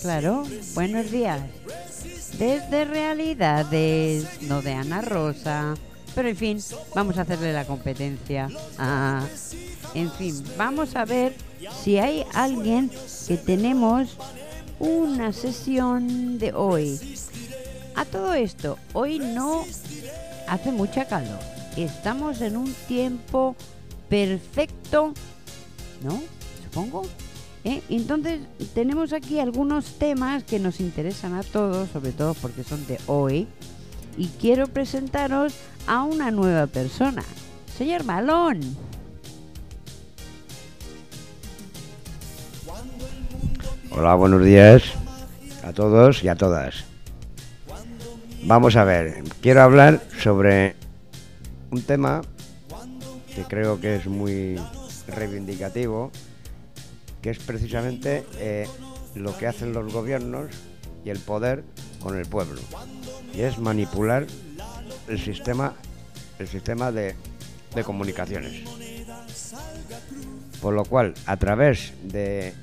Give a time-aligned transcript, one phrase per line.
[0.00, 0.44] Claro,
[0.74, 1.40] buenos días.
[2.38, 5.74] Desde Realidades, no de Ana Rosa.
[6.14, 6.58] Pero en fin,
[6.94, 8.48] vamos a hacerle la competencia.
[8.78, 9.24] Ah,
[9.94, 11.34] en fin, vamos a ver
[11.82, 12.90] si hay alguien
[13.26, 14.16] que tenemos
[14.78, 16.98] una sesión de hoy.
[17.94, 19.64] A todo esto, hoy no
[20.48, 21.38] hace mucha calor.
[21.76, 23.56] Estamos en un tiempo
[24.08, 25.12] perfecto,
[26.02, 26.22] ¿no?
[26.64, 27.06] Supongo.
[27.66, 27.82] ¿Eh?
[27.88, 28.38] Entonces
[28.74, 33.48] tenemos aquí algunos temas que nos interesan a todos, sobre todo porque son de hoy,
[34.16, 35.52] y quiero presentaros
[35.88, 37.24] a una nueva persona.
[37.76, 38.60] Señor Malón,
[43.90, 44.84] Hola, buenos días
[45.64, 46.84] a todos y a todas.
[48.44, 50.76] Vamos a ver, quiero hablar sobre
[51.72, 52.22] un tema
[53.34, 54.56] que creo que es muy
[55.08, 56.12] reivindicativo,
[57.26, 58.68] que es precisamente eh,
[59.16, 60.46] lo que hacen los gobiernos
[61.04, 61.64] y el poder
[62.00, 62.60] con el pueblo.
[63.34, 64.28] Y es manipular
[65.08, 65.74] el sistema,
[66.38, 67.16] el sistema de,
[67.84, 68.62] comunicaciones.
[70.62, 72.54] Por lo cual, a través de-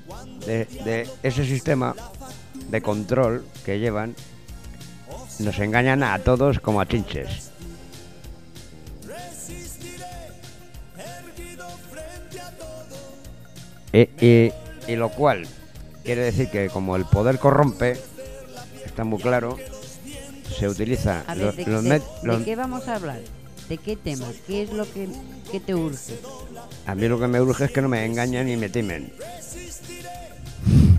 [0.46, 1.94] de ese sistema
[2.70, 4.16] de control que llevan,
[5.40, 7.50] nos engañan a todos como a chinches.
[13.94, 14.52] Y, y-
[14.88, 15.46] y lo cual
[16.04, 17.96] quiere decir que como el poder corrompe,
[18.84, 19.56] está muy claro,
[20.58, 23.20] se utiliza a lo- ver, ¿de, los de- qué vamos a hablar?
[23.68, 24.26] ¿De qué tema?
[24.46, 25.08] ¿Qué es lo que,
[25.50, 26.14] que te urge?
[26.86, 29.10] a mí lo que me urge es que no me engañen y me timen.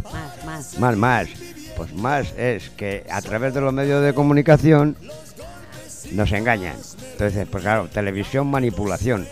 [0.04, 0.80] Más, más.
[0.80, 1.28] Más, más.
[1.78, 4.96] Pues más es que a través de los medios de comunicación
[6.14, 6.76] nos engañan.
[7.12, 9.28] Entonces, pues claro, televisión, manipulación.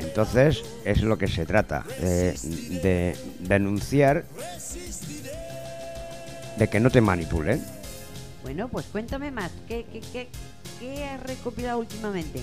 [0.00, 2.32] Entonces, es lo que se trata, de,
[2.82, 4.24] de denunciar
[6.58, 7.62] de que no te manipulen.
[8.42, 9.50] Bueno, pues cuéntame más.
[9.68, 10.28] ¿Qué, qué, qué,
[10.78, 12.42] qué has recopilado últimamente?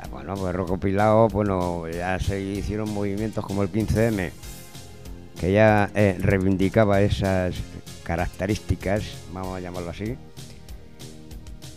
[0.00, 4.30] Ah, Bueno, pues recopilado, bueno, ya se hicieron movimientos como el 15M,
[5.40, 7.54] que ya eh, reivindicaba esas
[8.04, 9.02] características,
[9.32, 10.16] vamos a llamarlo así.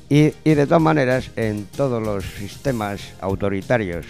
[0.10, 4.06] Y, y de todas maneras, en todos los sistemas autoritarios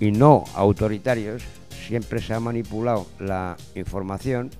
[0.00, 4.50] y no autoritarios, siempre se ha manipulado la información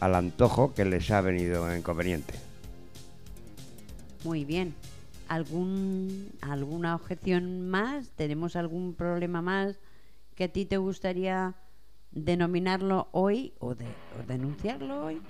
[0.00, 2.34] al antojo que les ha venido en conveniente.
[4.24, 4.74] Muy bien.
[5.28, 8.10] ¿Algún, ¿Alguna objeción más?
[8.10, 9.78] ¿Tenemos algún problema más
[10.34, 11.54] que a ti te gustaría
[12.10, 15.20] denominarlo hoy o, de, o denunciarlo hoy?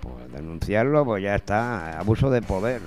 [0.00, 2.80] Pues denunciarlo, pues ya está, abuso de poder,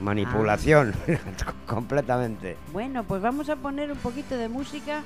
[0.00, 0.94] manipulación,
[1.66, 2.56] completamente.
[2.72, 5.02] Bueno, pues vamos a poner un poquito de música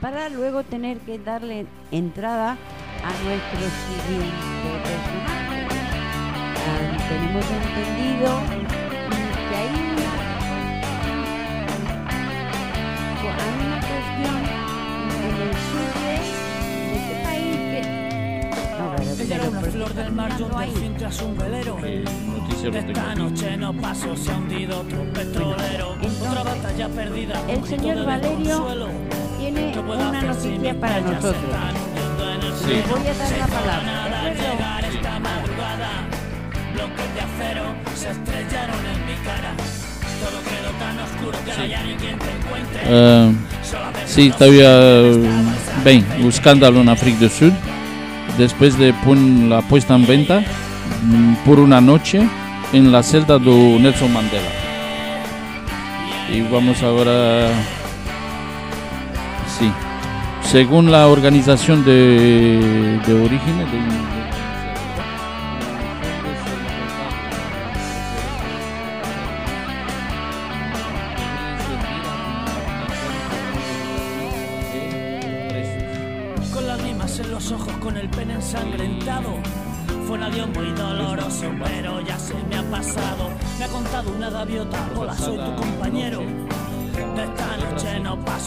[0.00, 5.66] para luego tener que darle entrada a nuestro siguiente personaje.
[6.68, 8.28] Ah, tenemos entendido
[9.48, 9.70] que hay
[13.62, 14.46] una, cuestión
[19.34, 20.70] era pero una ¿por qué flor del están mar, yo mirando ahí?
[20.70, 21.78] por fin tras un velero.
[21.84, 25.96] El noticiero Esta noche no pasó, se ha hundido otro petrolero.
[26.20, 27.42] Otra batalla perdida.
[27.48, 28.66] el señor Valerio.
[29.38, 31.34] Tiene ¿Qué puedo una noticia para nosotros.
[31.44, 32.66] están hundiendo en el Sí.
[32.66, 32.96] Les cielo?
[32.96, 33.82] voy a dar la palabra.
[33.82, 34.52] Nada ¿de al acuerdo?
[34.56, 35.90] llegar esta madrugada,
[36.74, 37.64] bloques de acero
[37.94, 39.50] se estrellaron en mi cara.
[40.22, 42.80] Todo quedó tan oscuro que no hay ni quien te encuentre.
[42.84, 43.34] Eh,
[45.84, 47.52] bem, lo scandalo in Africa del Sud,
[48.38, 48.94] después de
[49.48, 50.40] la puesta en venta
[51.04, 52.26] mm, por una noche
[52.72, 54.48] en la celda de Nelson Mandela.
[56.32, 57.48] Y vamos ahora,
[59.58, 59.70] sí,
[60.42, 64.15] según la organización de, de origen, de-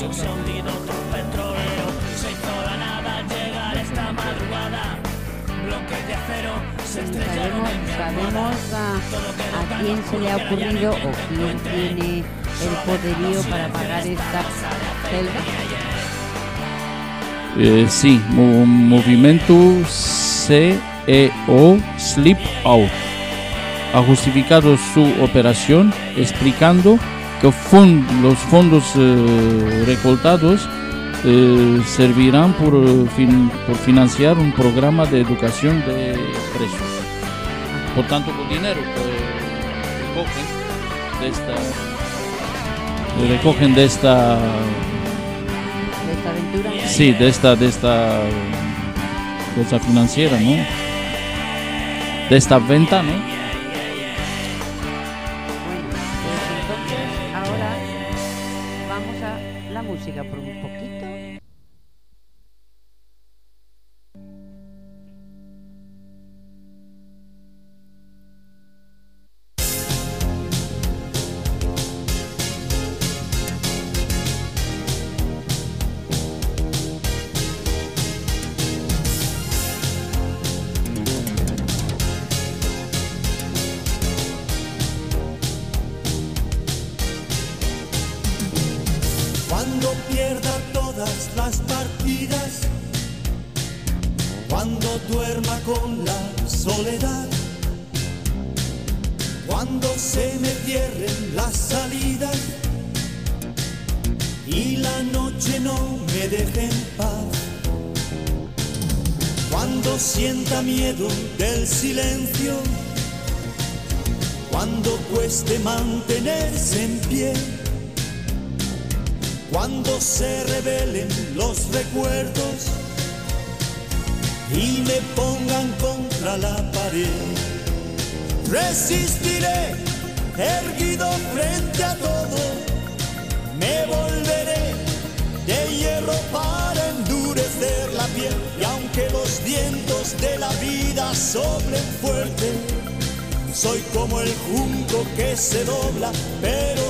[0.02, 1.86] noche no paso, se ha hundido otro petrolero.
[2.16, 4.98] Se hizo la nada llegar esta madrugada.
[6.86, 8.78] sabemos, sabemos a,
[9.60, 14.42] a quién se le ha ocurrido o quién tiene el poderío para pagar esta.
[17.58, 19.54] Eh, sí, mo- movimiento
[19.88, 22.90] CEO Sleep Out
[23.94, 27.00] ha justificado su operación explicando
[27.42, 27.48] que
[28.22, 30.68] los fondos eh, recolectados
[31.26, 36.14] eh, servirán por, eh, fin- por financiar un programa de educación de
[36.58, 36.88] presos.
[37.96, 39.02] Por tanto, con dinero que
[40.08, 40.46] recogen
[41.22, 41.56] de esta,
[43.30, 46.72] recogen de esta de esta aventura.
[46.88, 48.20] Sí, de esta, de esta
[49.56, 50.56] cosa financiera, ¿no?
[52.30, 53.29] De esta venta, ¿no?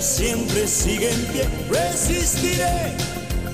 [0.01, 1.49] Siempre sigue en pie.
[1.69, 2.93] Resistiré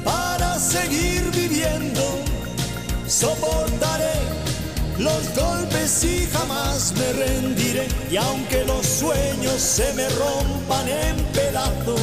[0.04, 2.20] para seguir viviendo.
[3.08, 4.14] Soportaré
[4.98, 7.88] los golpes y jamás me rendiré.
[8.12, 12.00] Y aunque los sueños se me rompan en pedazos,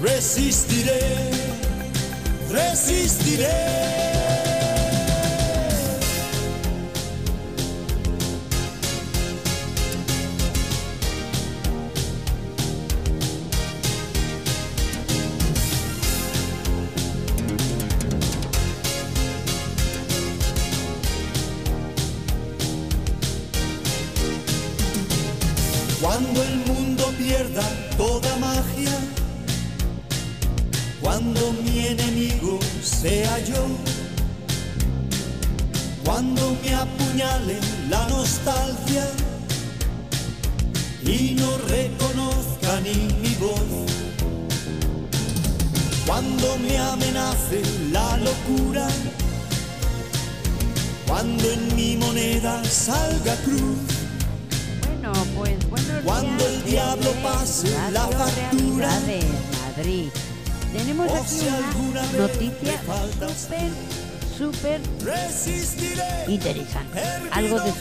[0.00, 1.30] resistiré,
[2.50, 4.19] resistiré.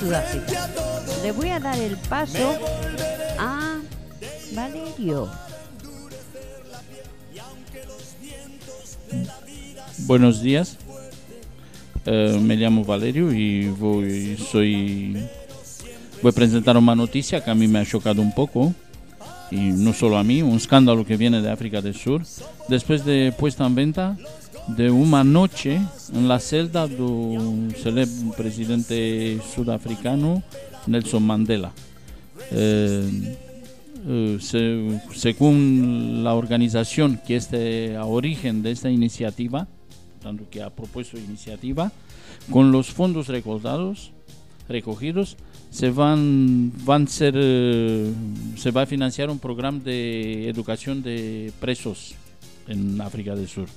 [0.01, 2.57] Le voy a dar el paso
[3.37, 3.79] a
[4.53, 5.29] Valerio.
[9.99, 10.77] Buenos días.
[12.05, 15.17] Eh, me llamo Valerio y voy, soy,
[16.21, 18.73] voy a presentar una noticia que a mí me ha chocado un poco.
[19.51, 22.21] Y no solo a mí, un escándalo que viene de África del Sur.
[22.69, 24.17] Después de puesta en venta
[24.77, 25.79] de una noche
[26.13, 30.43] en la celda del célebre presidente sudafricano
[30.87, 31.71] Nelson Mandela.
[32.51, 33.35] Eh,
[34.07, 39.67] eh, se- según la organización que es de- a origen de esta iniciativa,
[40.21, 41.91] tanto que ha propuesto iniciativa,
[42.49, 43.27] con los fondos
[44.67, 45.37] recogidos,
[45.71, 48.11] se van, van ser, eh,
[48.55, 52.15] se va a financiar un programa de educación de presos
[52.67, 53.67] en África del Sur.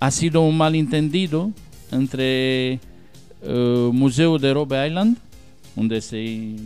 [0.00, 1.52] Ha sido un malentendido
[1.90, 2.80] entre
[3.42, 5.16] eh, Museo de Robe Island,
[5.76, 6.56] donde se,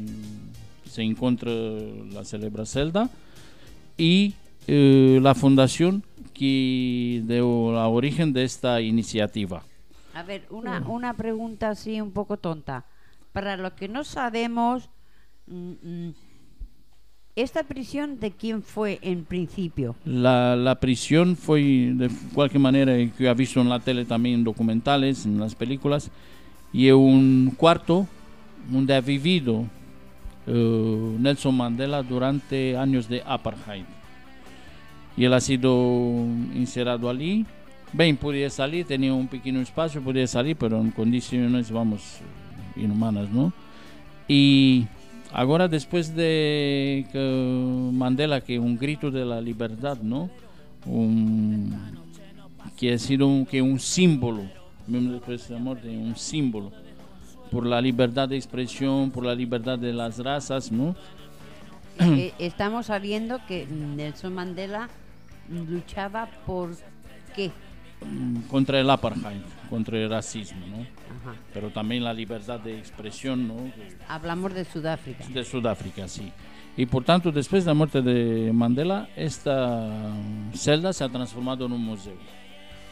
[0.88, 1.50] se encuentra
[2.12, 3.10] la celebra celda,
[3.96, 4.34] y
[4.66, 6.02] eh, la fundación
[6.34, 9.62] que de la origen de esta iniciativa.
[10.14, 12.84] A ver, una, una pregunta así un poco tonta.
[13.32, 14.88] Para los que no sabemos,
[15.46, 16.14] mm, mm,
[17.36, 19.94] ¿esta prisión de quién fue en principio?
[20.04, 21.60] La, la prisión fue
[21.94, 26.10] de cualquier manera que ha visto en la tele también documentales, en las películas,
[26.72, 28.06] y un cuarto
[28.70, 29.64] donde ha vivido
[30.46, 33.84] eh, Nelson Mandela durante años de apartheid.
[35.16, 35.70] Y él ha sido
[36.54, 37.46] encerrado allí.
[37.92, 42.18] Bien, podía salir, tenía un pequeño espacio, podía salir, pero en condiciones, vamos,
[42.76, 43.52] inhumanas, ¿no?
[44.28, 44.86] Y
[45.32, 47.06] ahora después de
[47.92, 50.30] Mandela, que un grito de la libertad, ¿no?
[50.84, 51.74] Un,
[52.76, 54.42] que ha sido un, que un símbolo,
[54.86, 56.72] mismo después de la muerte, un símbolo
[57.50, 60.94] por la libertad de expresión, por la libertad de las razas, ¿no?
[61.98, 64.88] Eh, estamos sabiendo que Nelson Mandela
[65.48, 66.70] luchaba por
[67.34, 67.50] qué.
[68.04, 70.76] Mm, Contra el apartheid, contra el racismo, ¿no?
[70.80, 71.38] Ajá.
[71.54, 73.56] Pero también la libertad de expresión, ¿no?
[74.08, 75.24] Hablamos de Sudáfrica.
[75.26, 76.30] de Sudáfrica, sí.
[76.76, 80.12] Y por tanto, después de la muerte de Mandela, esta
[80.52, 82.16] celda se ha transformado en un museo.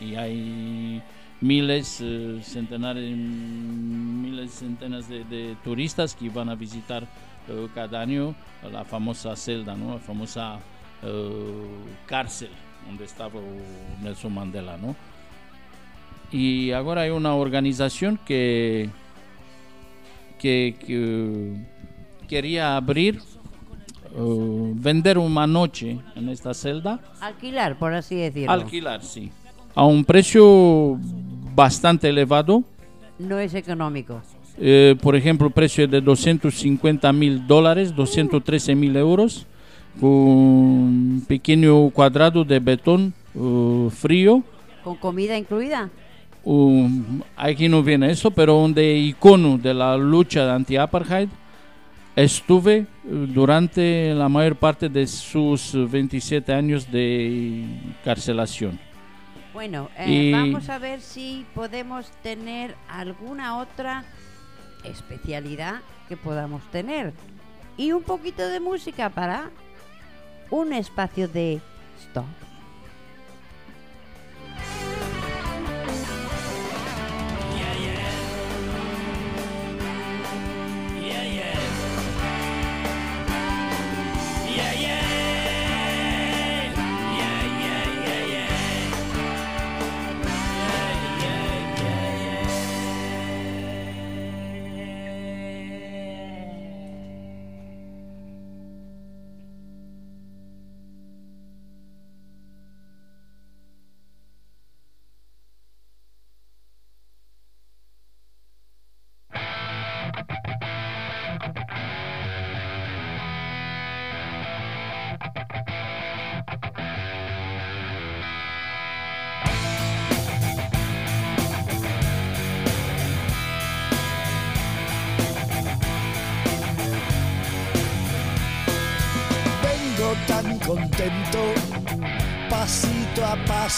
[0.00, 1.02] Y hay
[1.42, 7.06] miles, eh, centenares, miles, centenas de, de turistas que van a visitar
[7.48, 8.34] eh, cada año
[8.72, 9.94] la famosa celda, ¿no?
[9.94, 10.58] La famosa
[11.02, 11.66] eh,
[12.06, 12.48] cárcel
[12.86, 13.40] donde estaba
[14.02, 14.94] Nelson Mandela, ¿no?
[16.30, 18.88] Y ahora hay una organización que,
[20.38, 21.54] que, que
[22.28, 23.20] quería abrir,
[24.16, 28.52] eh, vender una noche en esta celda, Alquilar, por así decirlo.
[28.52, 29.30] alquilar, sí,
[29.74, 30.98] a un precio
[31.54, 32.64] bastante elevado.
[33.18, 34.20] no es económico.
[34.56, 39.46] Eh, por ejemplo, precio de 250 mil dólares, 213 mil euros,
[40.00, 44.42] un pequeño cuadrado de betón eh, frío.
[44.82, 45.90] ¿Con comida incluida?
[46.44, 51.28] Um, aquí no viene eso, pero un de icono de la lucha anti-apartheid
[52.16, 57.64] estuve eh, durante la mayor parte de sus 27 años de
[58.04, 58.78] carcelación.
[59.54, 64.04] Bueno, eh, Y- vamos a ver si podemos tener alguna otra
[64.84, 65.76] especialidad
[66.08, 67.12] que podamos tener.
[67.76, 69.50] Y un poquito de música para
[70.50, 71.60] un espacio de
[71.98, 72.24] stop.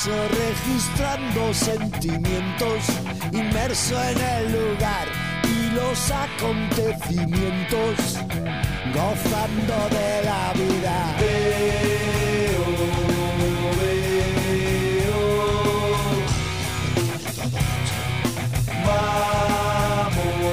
[0.07, 2.85] Registrando sentimientos,
[3.33, 5.09] inmerso en el lugar
[5.43, 8.21] y los acontecimientos,
[8.95, 11.17] gozando de la vida.
[11.19, 12.65] Veo,
[18.87, 20.47] mamoneo.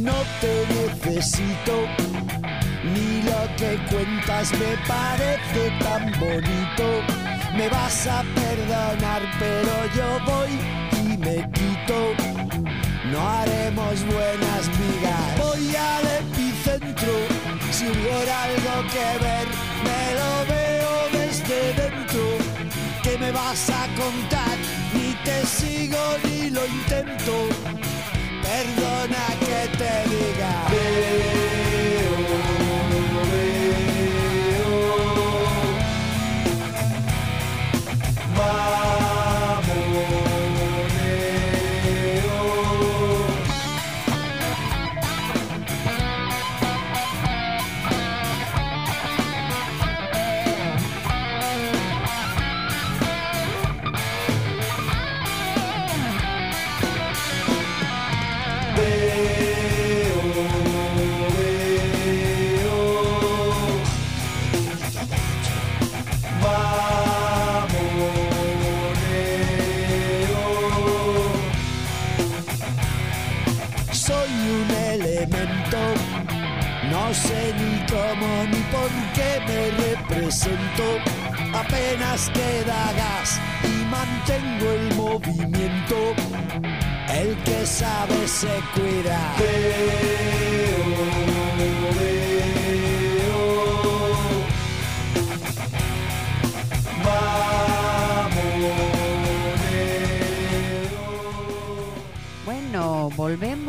[0.00, 1.74] No te necesito,
[3.56, 6.86] que cuentas me parece tan bonito.
[7.56, 10.50] Me vas a perdonar, pero yo voy
[11.04, 12.14] y me quito.
[13.10, 15.38] No haremos buenas migas.
[15.38, 17.12] Voy al epicentro,
[17.70, 19.46] si hubiera algo que ver,
[19.86, 22.24] me lo veo desde dentro.
[23.02, 24.56] ¿Qué me vas a contar?
[24.94, 27.48] Ni te sigo ni lo intento.
[28.42, 30.66] Perdona que te diga.
[30.70, 32.23] Veo.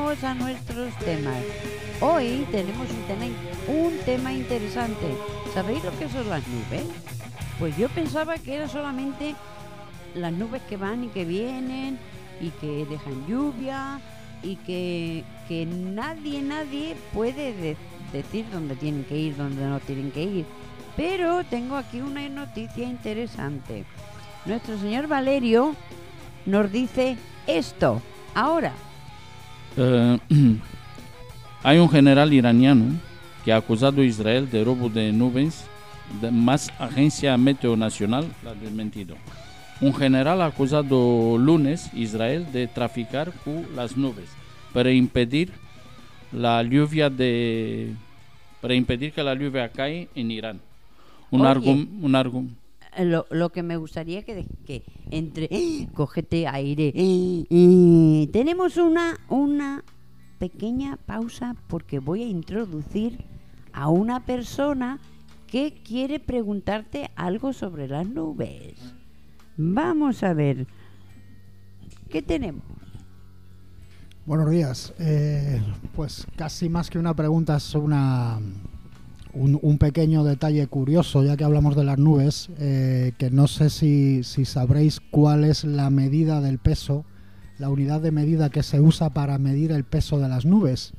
[0.05, 1.41] A nuestros temas.
[2.00, 3.25] Hoy tenemos un tema,
[3.67, 5.07] un tema interesante.
[5.51, 6.83] ¿Sabéis lo que son las nubes?
[7.57, 9.33] Pues yo pensaba que era solamente
[10.13, 11.97] las nubes que van y que vienen
[12.39, 14.00] y que dejan lluvia
[14.43, 17.77] y que, que nadie, nadie puede de-
[18.13, 20.45] decir dónde tienen que ir, dónde no tienen que ir.
[20.95, 23.85] Pero tengo aquí una noticia interesante.
[24.45, 25.75] Nuestro señor Valerio
[26.45, 28.03] nos dice esto.
[28.35, 28.71] Ahora,
[29.77, 30.17] Eh,
[31.63, 32.86] hay un general iraniano
[33.44, 35.65] que ha acusado a Israel de robo de nubes,
[36.22, 39.15] de más agencia Meteo Nacional la ha desmentido.
[39.82, 44.29] Un general ha acusado lunes a Israel de traficar con las nubes
[44.74, 45.51] para impedir
[46.32, 47.94] la lluvia de
[48.62, 50.60] para impedir que la lluvia caiga en Irán.
[51.29, 51.86] Un Oye.
[53.04, 55.88] Lo, lo que me gustaría que, de- que entre ¡eh!
[55.94, 57.46] cógete aire ¡eh!
[57.50, 58.30] ¡eh!
[58.32, 59.84] tenemos una una
[60.40, 63.24] pequeña pausa porque voy a introducir
[63.74, 65.00] a una persona
[65.48, 68.74] que quiere preguntarte algo sobre las nubes
[69.58, 70.68] vamos a ver
[72.10, 72.64] qué tenemos
[74.25, 74.92] Buenos días.
[74.98, 75.62] Eh,
[75.96, 78.40] pues casi más que una pregunta es una
[79.36, 83.70] un, un pequeño detalle curioso, ya que hablamos de las nubes, eh, que no sé
[83.70, 87.06] si, si sabréis cuál es la medida del peso,
[87.60, 90.94] la unidad de medida que se usa para medir el peso de las nubes.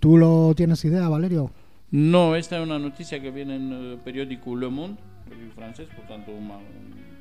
[0.00, 1.50] ¿Tú lo tienes idea, Valerio?
[1.90, 4.96] No, esta es una noticia que viene en el periódico Le Monde,
[5.28, 6.50] periódico francés, por tanto un,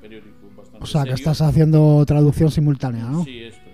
[0.02, 3.24] periódico bastante O sea, que estás haciendo traducción simultánea, ¿no?
[3.24, 3.73] Sí, esto.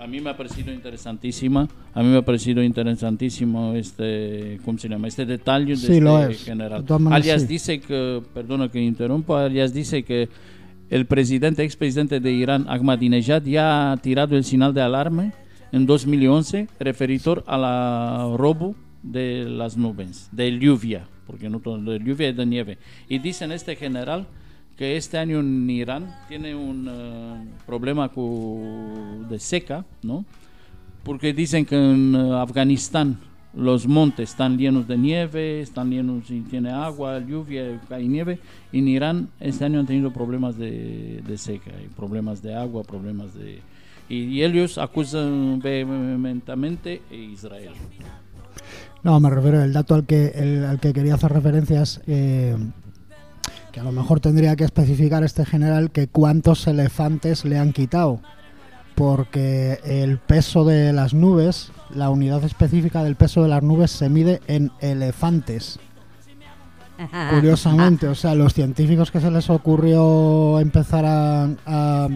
[0.00, 1.68] A mí me ha parecido interesantísima.
[1.92, 5.08] A mí me ha parecido interesantísimo este, ¿cómo se llama?
[5.08, 6.42] Este detalle de Sí, este lo es.
[6.42, 6.84] general.
[7.10, 7.46] Alias sí.
[7.48, 10.30] dice que, perdona que interrumpa, alias dice que
[10.88, 15.32] el presidente, expresidente de Irán, Ahmadinejad, ya ha tirado el señal de alarma
[15.70, 21.98] en 2011 referido a la robo de las nubes, de lluvia, porque no todo de
[21.98, 22.78] lluvia es de nieve.
[23.06, 24.26] Y dicen este general
[24.80, 30.24] que este año en Irán tiene un eh, problema cu- de seca, ¿no?
[31.04, 33.18] Porque dicen que en eh, Afganistán
[33.52, 38.38] los montes están llenos de nieve, están llenos y tiene agua, lluvia, hay nieve.
[38.72, 42.82] Y en Irán este año han tenido problemas de, de seca, y problemas de agua,
[42.82, 43.60] problemas de...
[44.08, 47.72] Y, y ellos acusan vehementemente a Israel.
[49.02, 52.56] No, me refiero el dato al que, el- al que quería hacer referencia es eh,
[53.70, 58.20] que a lo mejor tendría que especificar este general que cuántos elefantes le han quitado.
[58.94, 64.08] Porque el peso de las nubes, la unidad específica del peso de las nubes se
[64.08, 65.78] mide en elefantes.
[67.30, 72.08] Curiosamente, o sea, los científicos que se les ocurrió empezar a, a,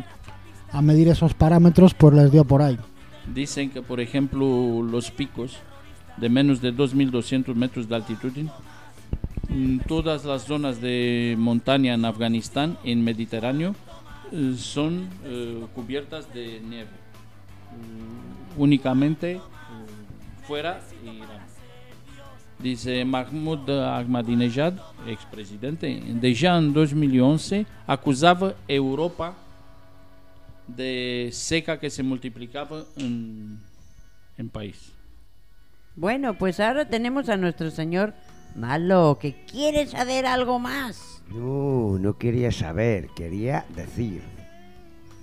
[0.73, 2.79] a medir esos parámetros, pues les dio por ahí.
[3.33, 5.57] Dicen que, por ejemplo, los picos
[6.19, 8.33] de menos de 2.200 metros de altitud,
[9.87, 13.75] todas las zonas de montaña en Afganistán, en Mediterráneo,
[14.33, 16.91] eh, son eh, cubiertas de nieve.
[17.71, 19.41] Mm, únicamente eh,
[20.47, 21.45] fuera Irán.
[22.59, 24.75] Dice Mahmoud Ahmadinejad,
[25.07, 26.03] expresidente,
[26.35, 29.35] ya en 2011 acusaba a Europa
[30.67, 33.59] de seca que se multiplicaba en,
[34.39, 34.93] en país.
[35.95, 38.15] bueno pues ahora tenemos a nuestro señor
[38.55, 44.23] malo que quiere saber algo más No, no quería saber, quería decir.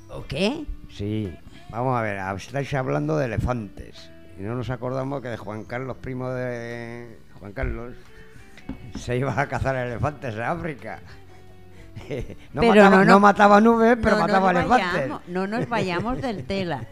[0.10, 0.66] ¿o qué?
[0.90, 1.34] Sí,
[1.70, 4.10] vamos a ver, estáis hablando de elefantes.
[4.38, 7.94] Y no nos acordamos que de Juan Carlos, primo de Juan Carlos,
[8.98, 11.00] se iba a cazar elefantes en África.
[12.54, 14.94] No, Pero mataba, no, no no- mataba nubes, pero mataba elefantes.
[14.94, 16.84] vayamos, no nos vayamos del tela.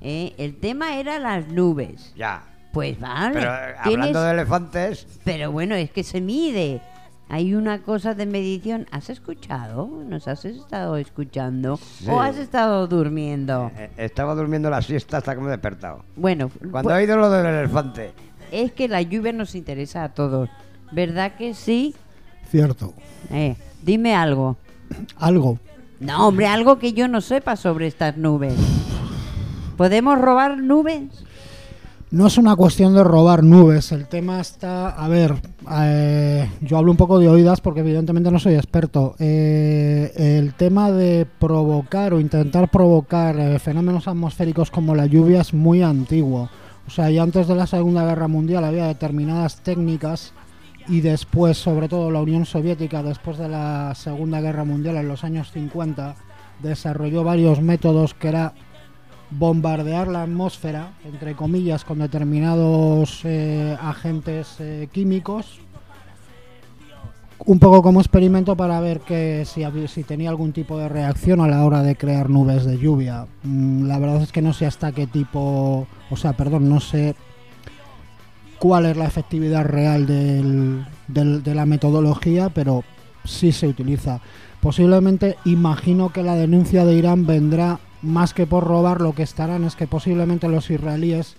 [0.00, 2.12] Eh, el tema era las nubes.
[2.14, 3.32] Ya, Pues vale.
[3.34, 6.82] pero eh, tienes- hablando de elefantes, pero bueno, es que se mide.
[7.30, 8.86] Hay una cosa de medición.
[8.90, 9.88] ¿Has escuchado?
[10.06, 11.78] ¿Nos has estado escuchando?
[11.78, 12.06] Sí.
[12.10, 13.70] ¿O has estado durmiendo?
[13.78, 16.04] eh, estaba durmiendo la siesta hasta que me he despertado.
[16.16, 18.12] Bueno, Cuando pues, he oído lo del elefante,
[18.52, 20.50] es que la lluvia nos interesa a todos.
[20.92, 21.94] ¿Verdad que sí?
[22.50, 22.92] Cierto.
[23.30, 24.56] Eh, dime algo.
[25.16, 25.58] Algo.
[26.00, 28.54] No, hombre, algo que yo no sepa sobre estas nubes.
[29.78, 31.04] ¿Podemos robar nubes?
[32.14, 35.34] No es una cuestión de robar nubes, el tema está, a ver,
[35.68, 39.16] eh, yo hablo un poco de oídas porque evidentemente no soy experto.
[39.18, 45.52] Eh, el tema de provocar o intentar provocar eh, fenómenos atmosféricos como la lluvia es
[45.52, 46.48] muy antiguo.
[46.86, 50.34] O sea, ya antes de la Segunda Guerra Mundial había determinadas técnicas
[50.86, 55.24] y después, sobre todo la Unión Soviética, después de la Segunda Guerra Mundial en los
[55.24, 56.14] años 50,
[56.62, 58.54] desarrolló varios métodos que era
[59.30, 65.60] bombardear la atmósfera, entre comillas, con determinados eh, agentes eh, químicos,
[67.46, 71.48] un poco como experimento para ver que si, si, tenía algún tipo de reacción a
[71.48, 73.26] la hora de crear nubes de lluvia.
[73.42, 77.14] Mm, la verdad es que no sé hasta qué tipo, o sea, perdón, no sé
[78.58, 82.84] cuál es la efectividad real del, de la metodología, pero
[83.24, 84.20] sí se utiliza.
[84.60, 89.64] Posiblemente imagino que la denuncia de Irán vendrá más que por robar, lo que estarán
[89.64, 91.36] es que posiblemente los israelíes,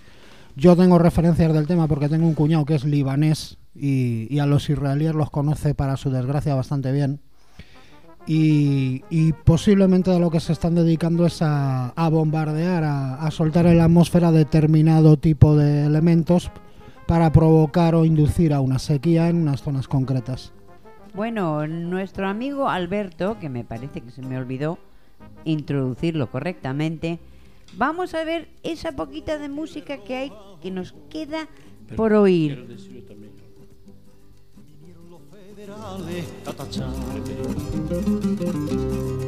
[0.56, 4.68] yo tengo referencias del tema porque tengo un cuñado que es libanés y, a los
[4.68, 7.20] israelíes los conoce para su desgracia bastante bien.
[8.28, 13.84] Y, posiblemente a lo que se están dedicando es a, bombardear, a, soltar en la
[13.84, 16.50] atmósfera determinado tipo de elementos
[17.06, 20.52] para provocar o inducir a una sequía en unas zonas concretas.
[21.14, 24.78] Bueno, nuestro amigo Alberto, que me parece que se me olvidó,
[25.44, 27.18] introducirlo correctamente,
[27.76, 31.48] vamos a ver esa poquita de música que hay que nos queda
[31.96, 32.66] por oír.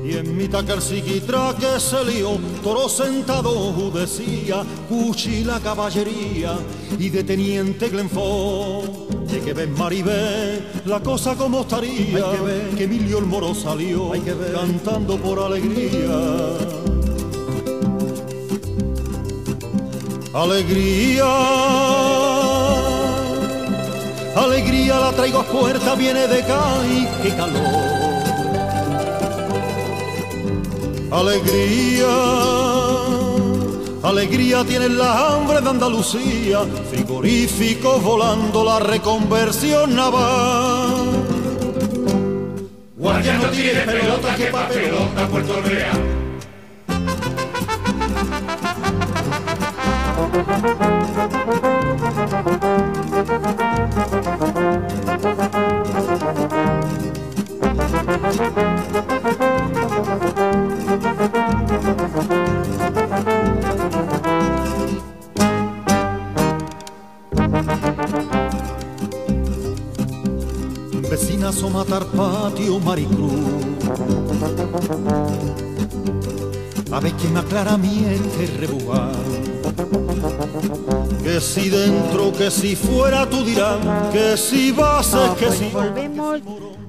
[0.08, 6.56] Y en mitad que el psiquitra que se lió, toro sentado decía, cuchi la caballería
[6.98, 8.88] y de teniente Glenford.
[9.30, 12.70] Hay que ver Maribé, la cosa como estaría, que, ver.
[12.70, 14.12] que Emilio el Moro salió
[14.54, 16.16] cantando por alegría.
[20.32, 21.26] Alegría,
[24.36, 27.87] alegría la traigo a puerta, viene de y qué calor.
[31.10, 32.06] Alegría
[34.02, 41.24] Alegría tiene la hambre de Andalucía, frigoríficos volando la reconversión naval.
[42.96, 46.18] Guardia no tiene pelota que pa' pelota Puerto Real.
[72.80, 73.32] Maricruz.
[76.90, 79.12] A ver quién me aclara miel que rebujar.
[81.22, 83.78] Que si dentro, que si fuera, tú dirás
[84.12, 85.68] que si vas, es que pues si.
[85.70, 86.40] Volvemos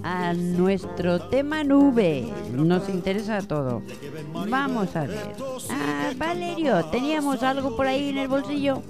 [0.04, 2.32] a nuestro tema nube.
[2.52, 3.82] Nos interesa todo.
[4.49, 5.36] Vamos a ver.
[5.69, 8.82] Ah, Valerio, ¿teníamos algo por ahí en el bolsillo?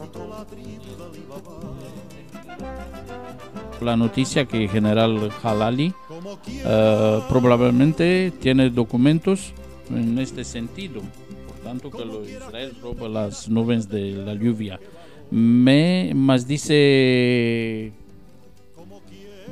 [3.81, 5.93] La noticia que General Halali
[6.65, 9.53] eh, probablemente tiene documentos
[9.89, 11.01] en este sentido,
[11.47, 14.79] por tanto que lo Israel roba las nubes de la lluvia.
[15.31, 17.91] Me, más dice,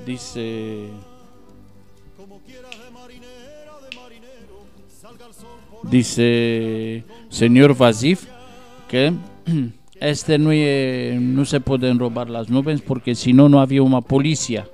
[0.06, 0.90] dice,
[5.84, 8.26] dice señor Vazif
[8.88, 9.14] que
[10.00, 14.02] este no, eh, no se pueden robar las nubes porque si no, no había una
[14.02, 14.68] policía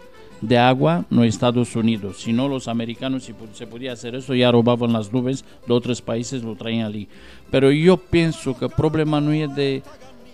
[0.43, 2.17] de agua en Estados Unidos.
[2.19, 6.01] Si no, los americanos, si se podía hacer eso, ya robaban las nubes de otros
[6.01, 7.07] países, lo traían allí.
[7.49, 9.83] Pero yo pienso que el problema no es de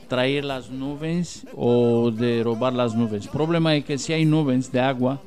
[0.08, 3.26] traer las nubes o de robar las nubes.
[3.26, 5.20] El problema es que si hay nubes de agua,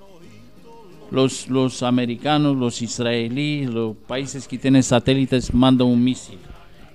[1.13, 6.39] los, los americanos, los israelíes, los países que tienen satélites mandan un misil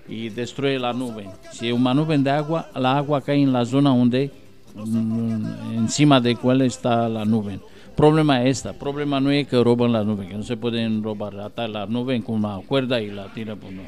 [0.10, 1.30] y destruye la nube.
[1.54, 4.32] Si hay una nube de agua, la agua cae en la zona donde
[4.76, 7.60] mm, encima de cuál está la nube
[7.97, 8.71] problema es este.
[8.73, 12.21] problema no es que roban las nubes, que no se pueden robar, atar la nube
[12.23, 13.81] con una cuerda y la tiran, pues no.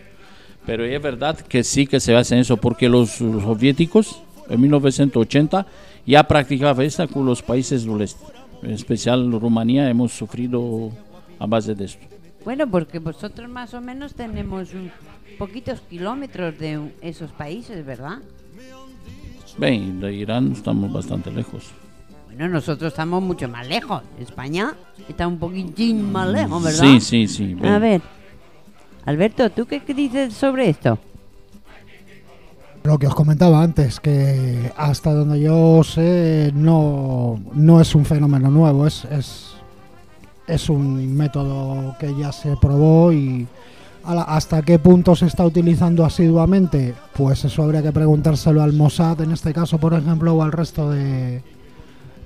[0.66, 5.66] Pero es verdad que sí que se hace eso, porque los, soviéticos en 1980
[6.06, 8.26] ya practicaban eso con los países del este.
[8.62, 10.90] En especial Rumanía hemos sufrido
[11.40, 12.06] a base de esto.
[12.44, 14.92] Bueno, porque vosotros más o menos tenemos un
[15.38, 18.18] poquitos kilómetros de esos países, ¿verdad?
[19.58, 21.72] Bien, de Irán estamos bastante lejos.
[22.40, 24.02] Bueno, nosotros estamos mucho más lejos.
[24.18, 24.74] España
[25.10, 26.80] está un poquitín más lejos, ¿verdad?
[26.80, 27.58] Sí, sí, sí.
[27.62, 28.02] A ver,
[29.04, 30.98] Alberto, ¿tú qué dices sobre esto?
[32.86, 38.50] Lo que os comentaba antes, que hasta donde yo sé no, no es un fenómeno
[38.50, 39.56] nuevo, es, es,
[40.48, 43.50] es un método que ya se probó y
[44.06, 49.34] hasta qué punto se está utilizando asiduamente, pues eso habría que preguntárselo al Mossad en
[49.34, 51.44] este caso, por ejemplo, o al resto de,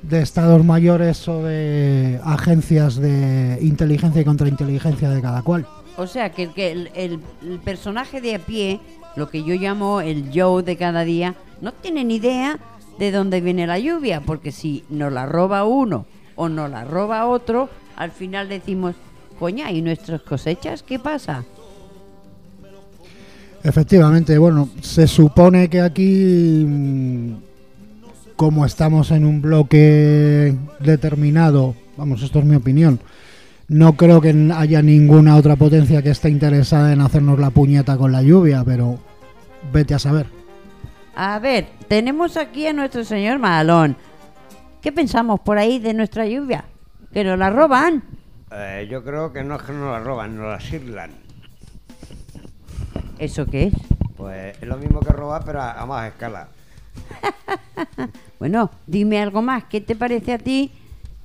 [0.04, 5.66] de estados mayores o de agencias de inteligencia y contrainteligencia de cada cual.
[5.98, 8.80] O sea, que, que el, el- el personaje de a pie,
[9.16, 12.60] lo que yo llamo el Joe de cada día, no tiene ni idea
[13.00, 17.26] de dónde viene la lluvia, porque si nos la roba uno o nos la roba
[17.26, 18.96] otro, al final decimos,
[19.40, 21.44] coña, ¿y nuestras cosechas qué pasa?
[23.64, 27.34] Efectivamente, bueno, se supone que aquí, mm,
[28.36, 33.00] como estamos en un bloque determinado, vamos, esto es mi opinión,
[33.68, 38.12] no creo que haya ninguna otra potencia que esté interesada en hacernos la puñeta con
[38.12, 39.00] la lluvia, pero
[39.72, 40.28] vete a saber.
[41.16, 43.96] A ver, tenemos aquí a nuestro señor Malón.
[44.82, 46.66] ¿Qué pensamos por ahí de nuestra lluvia?
[47.14, 48.04] ¿Que nos la roban?
[48.52, 51.12] Eh, yo creo que no es que nos la roban, nos la sirlan.
[53.18, 53.74] ¿Eso qué es?
[54.18, 56.48] Pues es lo mismo que robar, pero a, a más escala.
[58.40, 59.64] Bueno, dime algo más.
[59.66, 60.70] ¿Qué te parece a ti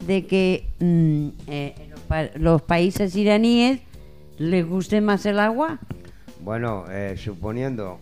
[0.06, 3.80] de que mm, eh, los, pa- los países iraníes
[4.38, 5.78] les guste más el agua?
[6.40, 7.98] Bueno, eh, suponiendo,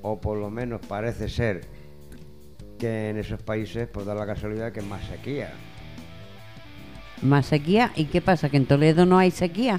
[0.00, 1.66] o por lo menos parece ser,
[2.78, 5.50] que en esos países, pues da la casualidad que es más sequía.
[7.22, 7.92] ¿Más sequía?
[7.96, 8.48] ¿Y qué pasa?
[8.48, 9.76] ¿Que en Toledo no hay sequía?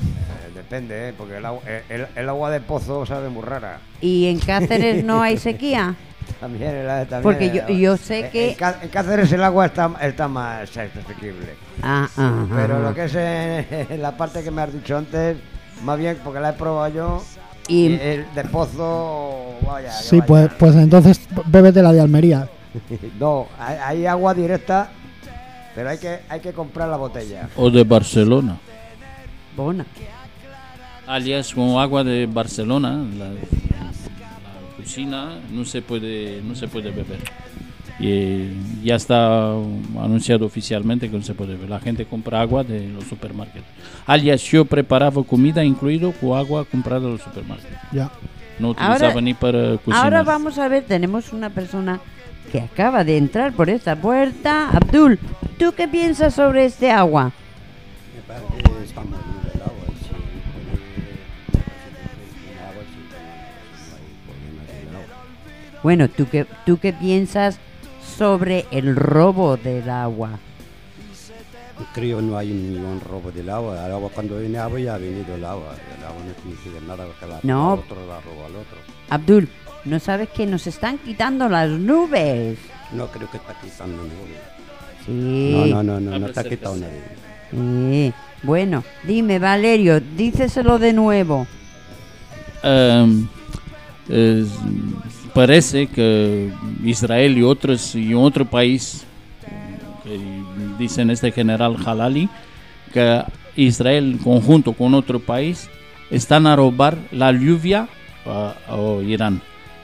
[0.00, 1.14] Eh, depende, ¿eh?
[1.16, 3.80] porque el, agua- eh, el- el agua de pozo sabe muy rara.
[4.02, 5.94] ¿Y en Cáceres no hay sequía?
[6.40, 9.66] También, el- también Porque yo- yo sé en- que- En, Cá- en Cáceres el agua
[9.66, 11.54] está, está más asequible.
[11.82, 12.78] Ah, ah, Pero ah.
[12.80, 15.36] lo que es en, la parte que me has dicho antes,
[15.84, 17.22] más bien porque la he probado yo,
[17.68, 19.92] Y- el de pozo, vaya.
[19.92, 20.26] Sí, vaya.
[20.26, 22.48] pues, pues entonces bébete la de Almería.
[23.18, 24.88] No, hay, hay agua directa,
[25.74, 27.48] pero hay que, hay que comprar la botella.
[27.56, 28.56] O de Barcelona.
[29.56, 29.84] Bona.
[31.06, 33.30] alias con agua de Barcelona, la
[34.90, 37.20] cocina no se puede no se puede beber.
[38.00, 41.70] Y eh, ya está anunciado oficialmente que no se puede beber.
[41.70, 43.68] La gente compra agua de los supermercados.
[44.06, 47.78] Alias yo preparaba comida incluido con agua comprada de los supermercados.
[47.92, 48.10] Ya.
[48.58, 50.04] No utilizaba Ahora- ni para cocinar.
[50.04, 52.00] Ahora vamos a ver, tenemos una persona
[52.50, 54.70] que acaba de entrar por esta puerta.
[54.70, 55.20] Abdul,
[55.58, 57.32] ¿tú qué piensas sobre este agua?
[58.16, 59.29] Me parece que está muy
[65.82, 67.58] Bueno, ¿tú qué, ¿tú qué piensas
[68.16, 70.38] sobre el robo del agua?
[71.94, 73.86] Creo que no hay ningún robo del agua.
[73.86, 75.74] El agua cuando viene agua ya ha venido el agua.
[75.98, 77.54] El agua no significa nada que la No.
[77.54, 78.78] roba al otro, la roba al otro.
[79.08, 79.48] Abdul,
[79.86, 82.58] ¿no sabes que nos están quitando las nubes?
[82.92, 84.36] No creo que está quitando ninguna.
[85.06, 85.52] Sí.
[85.72, 87.02] No, no, no, no, no Abre está quitando nadie.
[87.50, 88.12] Sí.
[88.42, 91.46] Bueno, dime, Valerio, díceselo de nuevo.
[92.62, 93.26] Em,
[94.08, 94.48] es-
[95.34, 96.50] parece que
[96.84, 99.04] Israel y otros y otro país
[100.04, 100.18] que
[100.78, 102.28] dicen este general Halali
[102.92, 103.22] que
[103.56, 105.68] Israel conjunto con otro país
[106.10, 107.88] están a robar la lluvia
[108.26, 109.40] a, a Irán.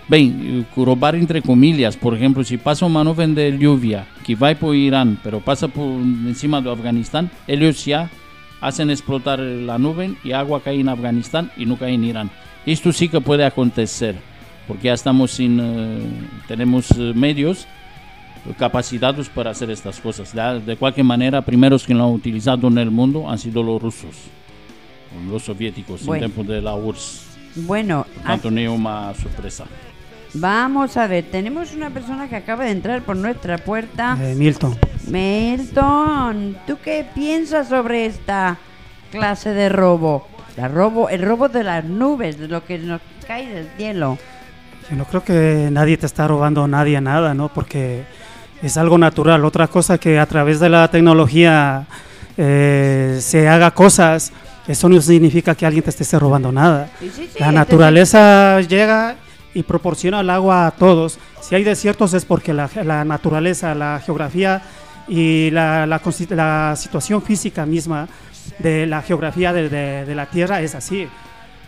[0.09, 4.77] Bem, robar entre comillas, por ejemplo, si pasa una nube de lluvia que va por
[4.77, 8.09] Irán, pero pasa por encima de Afganistán, ellos ya
[8.61, 12.31] hacen explotar la nube y agua cae en Afganistán y no cae en Irán.
[12.65, 14.17] Esto sí que puede acontecer,
[14.67, 16.01] porque ya estamos sin, eh,
[16.49, 17.67] tenemos eh, medios
[18.59, 20.33] capacitados para hacer estas cosas.
[20.33, 23.83] De, de cualquier manera, primeros que lo han utilizado en el mundo han sido los
[23.83, 24.15] rusos,
[25.29, 26.25] los soviéticos, Bueno.
[26.27, 27.23] en tiempo de la URSS.
[27.57, 29.65] Bueno, Por tanto, ni una sorpresa.
[30.35, 34.17] vamos a ver, tenemos una persona que acaba de entrar por nuestra puerta.
[34.21, 34.77] Eh, Milton.
[35.09, 38.59] Milton, ¿tú qué piensas sobre esta
[39.11, 40.29] clase de robo?
[40.57, 44.19] La robo, el robo de las nubes, de lo que nos cae del cielo.
[44.91, 47.49] Yo no creo que nadie te está robando a nadie nada, ¿no?
[47.53, 48.05] Porque
[48.63, 49.45] es algo natural.
[49.45, 51.87] Otra cosa que a través de la tecnología
[52.37, 54.33] eh, se haga cosas,
[54.69, 56.89] eso no significa que alguien te esté robando nada.
[57.01, 59.17] Sí, sí, sí, La naturaleza llega
[59.55, 61.19] y proporciona el agua a todos.
[61.41, 64.63] Si hay desiertos es porque la, la naturaleza, la geografía
[65.09, 68.07] y la, la situación física misma
[68.59, 71.09] de la geografía de, de- de la Tierra es así.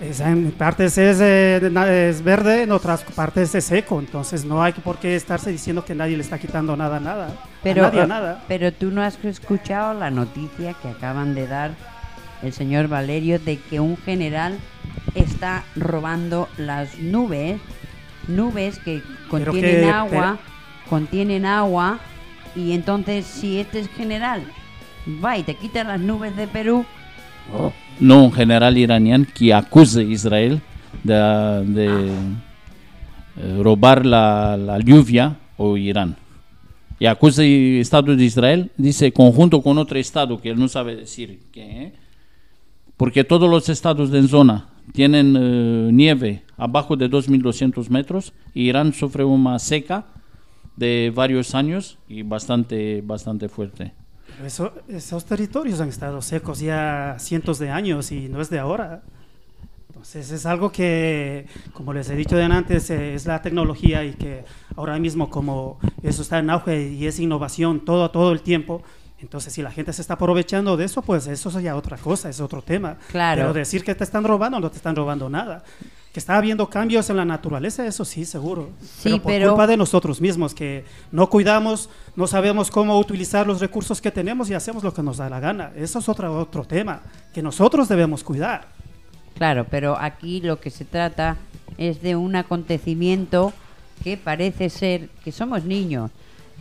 [0.00, 3.98] En partes es, eh, es verde, en otras partes es seco.
[3.98, 7.34] Entonces no hay por qué estarse diciendo que nadie le está quitando nada nada.
[7.62, 8.44] Pero, a nadie a eh, nada.
[8.46, 11.72] pero tú no has escuchado la noticia que acaban de dar
[12.42, 14.58] el señor Valerio de que un general
[15.14, 17.60] está robando las nubes
[18.28, 20.38] nubes que contienen que- agua,
[20.88, 21.98] contienen agua,
[22.54, 24.44] y entonces si este es general
[25.24, 26.84] va y te quita las nubes de Perú,
[28.00, 30.60] no un general iraniano que acuse a Israel
[31.02, 32.10] de, de,
[33.36, 36.16] eh, robar la, la lluvia o Irán.
[37.00, 40.96] Y acusa al Estado de Israel, dice, conjunto con otro Estado que él no sabe
[40.96, 41.92] decir qué,
[42.96, 48.92] porque todos los estados de zona tienen eh, nieve abajo de 2.200 metros y Irán
[48.92, 50.06] sufre una seca
[50.76, 53.92] de varios años y bastante, bastante fuerte.
[54.44, 59.02] Eso- esos territorios han estado secos ya cientos de años y no es de ahora.
[59.88, 64.12] Entonces es algo que, como les he dicho de antes, eh, es la tecnología y
[64.12, 64.44] que
[64.76, 68.82] ahora mismo como eso está en auge y es innovación todo, todo el tiempo,
[69.20, 72.28] entonces si la gente se está aprovechando de eso, pues eso es ya otra cosa,
[72.28, 72.96] es otro tema.
[73.10, 73.40] Claro.
[73.42, 75.64] Pero decir que te están robando, no te están robando nada.
[76.12, 78.70] Que está habiendo cambios en la naturaleza, eso sí, seguro.
[78.80, 83.46] Sí, pero por pero- culpa de nosotros mismos, que no cuidamos, no sabemos cómo utilizar
[83.46, 85.70] los recursos que tenemos y hacemos lo que nos da la gana.
[85.76, 87.02] Eso es otro, otro tema
[87.34, 88.66] que nosotros debemos cuidar.
[89.36, 91.36] Claro, pero aquí lo que se trata
[91.76, 93.52] es de un acontecimiento
[94.02, 96.10] que parece ser que somos niños,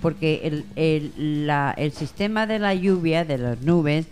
[0.01, 4.05] porque el, el, la- el sistema de la lluvia, de las nubes,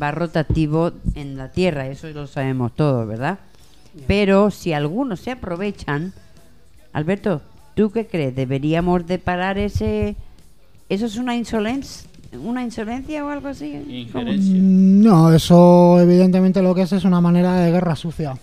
[0.00, 3.38] va rotativo en la Tierra, eso lo sabemos todos, ¿verdad?
[4.06, 6.12] Pero si algunos se aprovechan,
[6.92, 7.40] Alberto,
[7.74, 8.34] ¿tú qué crees?
[8.34, 10.16] ¿Deberíamos de parar ese...
[10.88, 12.08] ¿Eso es una insolencia,
[12.40, 13.72] una insolencia o algo así?
[13.88, 14.54] Injerencia.
[14.54, 18.34] Mm, No, eso evidentemente lo que es es una manera de guerra sucia.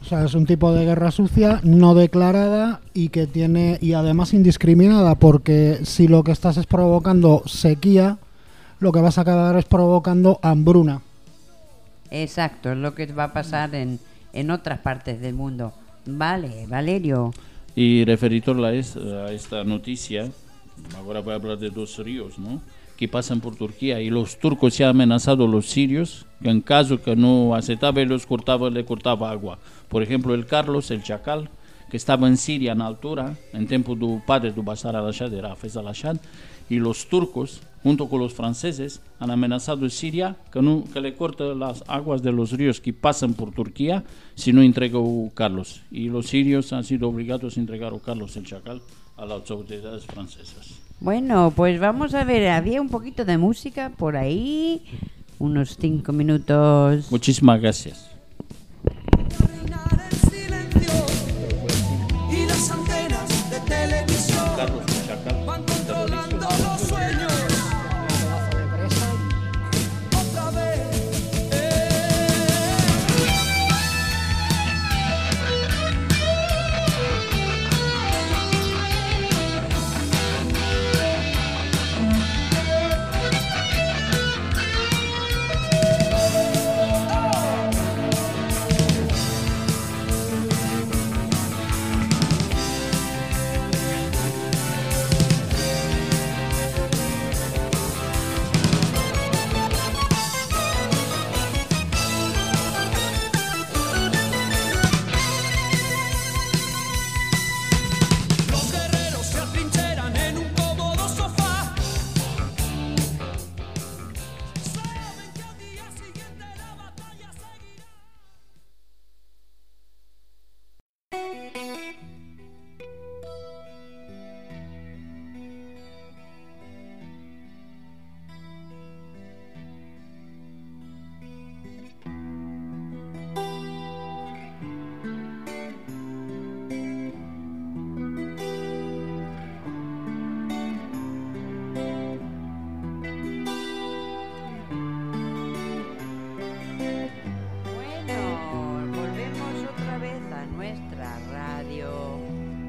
[0.00, 4.34] O sea, es un tipo de guerra sucia no declarada y que tiene y además
[4.34, 8.18] indiscriminada porque si lo que estás es provocando sequía,
[8.78, 11.00] lo que vas a acabar es provocando hambruna.
[12.12, 13.98] Exacto, es lo que va a pasar en,
[14.34, 15.72] en otras partes del mundo.
[16.04, 17.32] Vale, Valerio.
[17.74, 20.30] Y referido a, es- a esta noticia,
[20.96, 22.60] ahora voy a hablar de dos ríos, ¿no?
[22.98, 26.60] Que pasan por Turquía y los turcos se han amenazado a los sirios que en
[26.60, 29.58] caso que no aceptaba y los cortaba, le cortaba agua.
[29.88, 31.48] Por ejemplo, el Carlos, el Chacal,
[31.90, 35.76] que estaba en Siria en altura, en tiempo del padre de Bashar al-Assad, era Hafez
[35.76, 36.16] al-Assad,
[36.72, 41.14] y los turcos, junto con los franceses, han amenazado a Siria que, no, que le
[41.14, 44.04] corta las aguas de los ríos que pasan por Turquía
[44.36, 45.82] si no entrega a Carlos.
[45.90, 48.80] Y los sirios han sido obligados a entregar a Carlos el Chacal
[49.18, 50.80] a las autoridades francesas.
[50.98, 54.82] Bueno, pues vamos a ver, había un poquito de música por ahí,
[55.38, 57.12] unos cinco minutos.
[57.12, 58.12] Muchísimas gracias.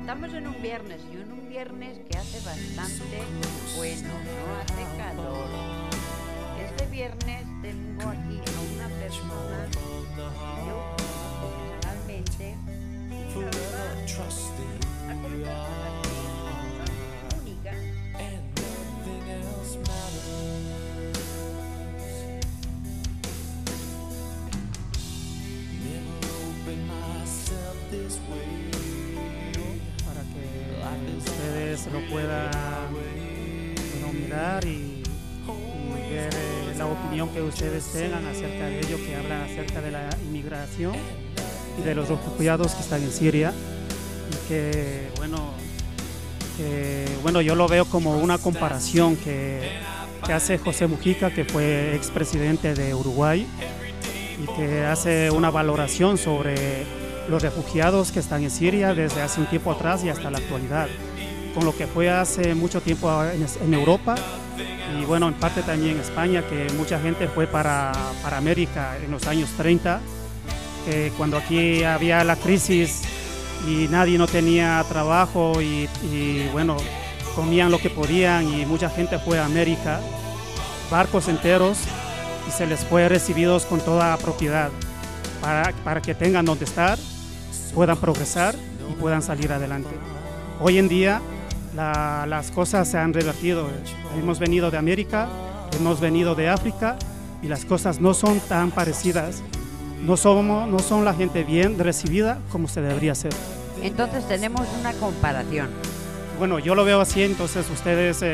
[0.04, 3.24] Estamos en un viernes y en un viernes que hace bastante
[3.78, 5.48] bueno, no hace calor.
[6.62, 9.80] Este viernes tengo aquí a una persona que
[10.68, 10.78] yo
[11.80, 12.58] personalmente
[13.34, 13.96] y la verdad,
[15.08, 15.16] la
[31.84, 32.52] ustedes lo puedan
[32.92, 35.04] bueno, mirar y,
[36.10, 40.10] ver eh, la opinión que ustedes tengan acerca de ello, que habla acerca de la
[40.24, 40.94] inmigración
[41.78, 43.54] y de los refugiados que están en Siria.
[44.32, 45.52] Y que, bueno,
[46.58, 49.72] que, bueno yo lo veo como una comparación que,
[50.26, 53.48] que hace José Mujica, que fue expresidente de Uruguay,
[54.42, 56.86] y que hace una valoración sobre
[57.28, 60.88] los refugiados que están en Siria desde hace un tiempo atrás y hasta la actualidad,
[61.54, 64.16] con lo que fue hace mucho tiempo en, Europa
[65.00, 67.92] y bueno, en parte también en España, que mucha gente fue para,
[68.22, 70.00] para América en los años 30,
[70.86, 73.02] que cuando aquí había la crisis
[73.68, 76.78] y nadie no tenía trabajo y, y bueno,
[77.36, 80.00] comían lo que podían y mucha gente fue a América,
[80.92, 81.78] barcos enteros,
[82.48, 84.70] y se les fue recibidos con toda propiedad
[85.42, 86.98] para, para que tengan donde estar,
[87.74, 88.56] puedan progresar
[88.90, 89.90] y puedan salir adelante.
[90.60, 91.22] Hoy en día
[91.76, 93.68] la- las cosas se han revertido.
[94.18, 95.28] Hemos venido de América,
[95.80, 96.98] hemos venido de África
[97.42, 99.42] y las cosas no son tan parecidas.
[100.02, 103.34] No, somos, no son la gente bien recibida como se debería ser.
[103.82, 105.70] Entonces tenemos una comparación.
[106.38, 108.34] Bueno, yo lo veo así, entonces ustedes eh,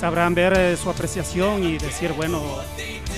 [0.00, 2.40] sabrán ver eh, su apreciación y decir, bueno,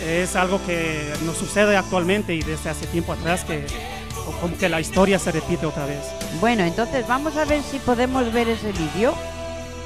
[0.06, 3.64] es algo que nos sucede actualmente y desde hace tiempo atrás que
[4.40, 6.00] como que la historia se repite otra vez.
[6.40, 9.14] Bueno, entonces vamos a ver si podemos ver ese vídeo.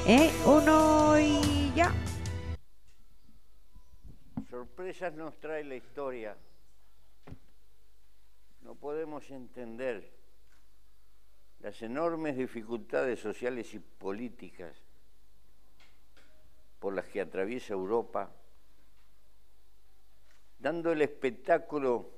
[0.05, 0.33] ¿Eh?
[0.45, 1.89] Uno y ya.
[4.49, 6.35] Sorpresas nos trae la historia.
[8.63, 10.11] No podemos entender
[11.61, 14.75] las enormes dificultades sociales y políticas
[16.79, 18.29] por las que atraviesa Europa,
[20.59, 22.11] dando el espectáculo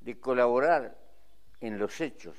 [0.00, 0.96] de colaborar
[1.60, 2.38] en los hechos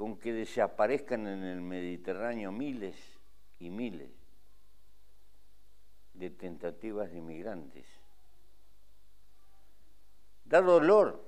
[0.00, 2.96] con que desaparezcan en el Mediterráneo miles
[3.58, 4.08] y miles
[6.14, 7.84] de tentativas de inmigrantes.
[10.46, 11.22] Da dolor,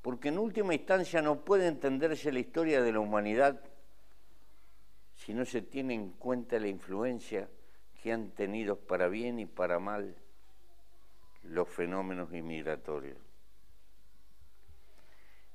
[0.00, 3.60] porque en última instancia no puede entenderse la historia de la humanidad
[5.16, 7.50] si no se tiene en cuenta la influencia
[8.00, 10.14] que han tenido para bien y para mal
[11.42, 13.29] los fenómenos inmigratorios.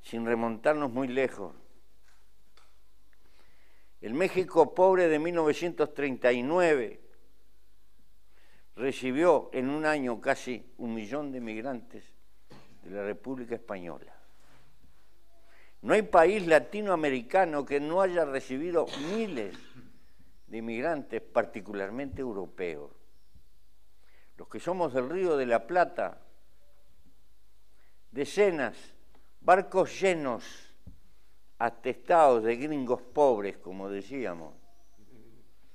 [0.06, 1.56] Sin remontarnos muy lejos,
[4.02, 7.02] el México pobre de 1939
[8.76, 12.14] recibió en un año casi un millón de migrantes
[12.84, 14.16] de la República Española.
[15.82, 19.58] No hay país latinoamericano que no haya recibido miles
[20.46, 22.92] de inmigrantes, particularmente europeos.
[24.38, 26.22] Los que somos del Río de la Plata,
[28.12, 28.95] decenas,
[29.46, 30.44] barcos llenos,
[31.60, 34.56] atestados de gringos pobres, como decíamos,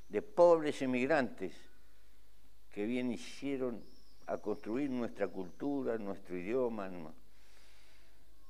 [0.08, 1.54] de pobres inmigrantes
[2.70, 3.82] que bien hicieron
[4.26, 7.14] a construir nuestra cultura, nuestro idioma, nu-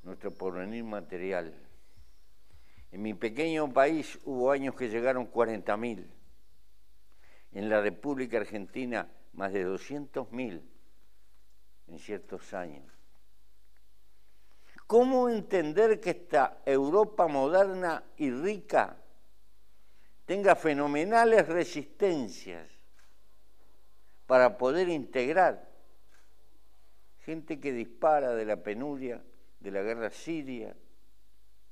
[0.02, 1.54] nuestro porvenir material.
[2.90, 6.06] En mi pequeño país hubo años que llegaron 40.000.
[7.52, 10.62] En la República Argentina más de 200.000
[11.88, 12.99] en ciertos años.
[14.90, 18.96] ¿Cómo entender que esta Europa moderna y rica
[20.26, 22.68] tenga fenomenales resistencias
[24.26, 25.64] para poder integrar
[27.20, 29.22] gente que dispara de la penuria,
[29.60, 30.74] de la guerra siria,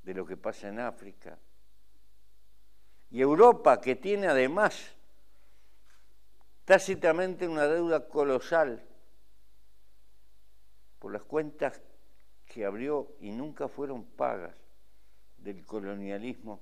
[0.05, 1.37] de lo que pasa en África?
[3.11, 4.95] Y Europa que tiene además
[6.65, 8.81] tácitamente una deuda colosal
[11.01, 11.83] por las cuentas
[12.59, 14.53] que abrió y nunca fueron pagas
[15.37, 16.61] del colonialismo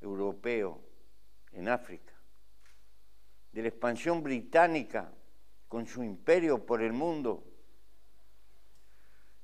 [0.00, 0.82] europeo
[1.52, 2.12] en África,
[3.52, 5.08] de la expansión británica
[5.68, 7.44] con su imperio por el mundo.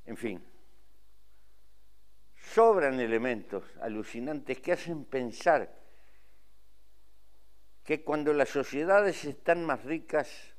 [0.05, 0.45] En fin,
[2.35, 5.73] sobran elementos alucinantes que hacen pensar
[7.85, 10.57] que cuando las sociedades están más ricas,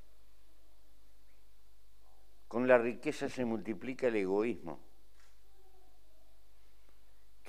[2.48, 4.93] con la riqueza se multiplica el egoísmo,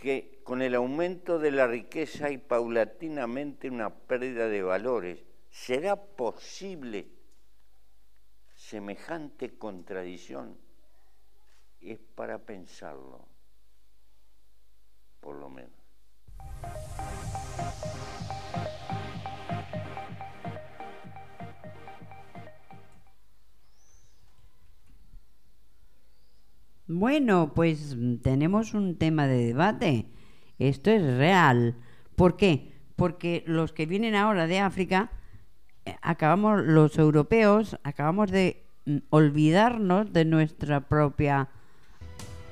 [0.05, 5.25] que con el aumento de la riqueza hay paulatinamente una pérdida de valores.
[5.49, 7.09] ¿Será posible
[8.55, 10.59] semejante contradicción?
[11.81, 13.27] Es para pensarlo,
[15.21, 15.73] por lo menos.
[26.87, 30.07] Bueno, pues mm, tenemos un tema de debate.
[30.59, 31.77] Esto es real.
[32.15, 32.73] ¿Por qué?
[32.97, 35.11] Porque los que vienen ahora de África,
[35.87, 41.49] eh, acabamos, los europeos, acabamos de mm, olvidarnos de nuestra propia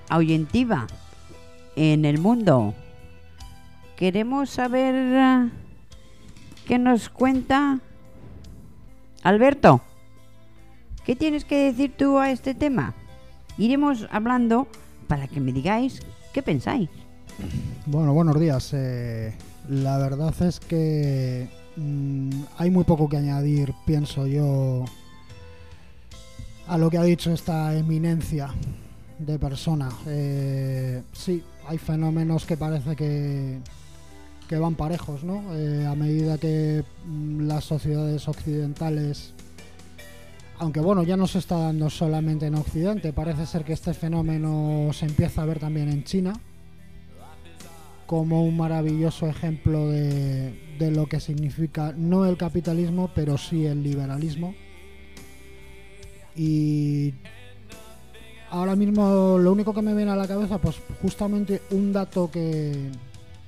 [0.09, 0.87] ahuyentiva
[1.76, 2.74] en el mundo.
[3.97, 5.51] Queremos saber eh,
[6.66, 7.80] qué nos cuenta
[9.22, 9.83] Alberto.
[11.05, 12.95] ¿Qué tienes que decir tú a este tema?
[13.59, 14.67] Iremos hablando
[15.09, 16.01] para que me digáis
[16.33, 16.89] qué pensáis.
[17.87, 18.71] Bueno, buenos días.
[18.73, 19.35] Eh,
[19.69, 24.85] la verdad es que mm, hay muy poco que añadir, pienso yo,
[26.67, 28.51] a lo que ha dicho esta eminencia
[29.19, 29.91] de persona.
[30.07, 33.59] Eh, sí, hay fenómenos que parece que,
[34.49, 35.55] que van parejos, ¿no?
[35.55, 39.35] Eh, a medida que mm, las sociedades occidentales,
[40.63, 44.91] aunque bueno, ya no se está dando solamente en Occidente, parece ser que este fenómeno
[44.93, 46.33] se empieza a ver también en China
[48.07, 53.83] como un maravilloso ejemplo de, de lo que significa no el capitalismo, pero sí el
[53.83, 54.55] liberalismo.
[56.37, 57.15] Y
[58.51, 62.91] ahora mismo lo único que me viene a la cabeza, pues justamente un dato que,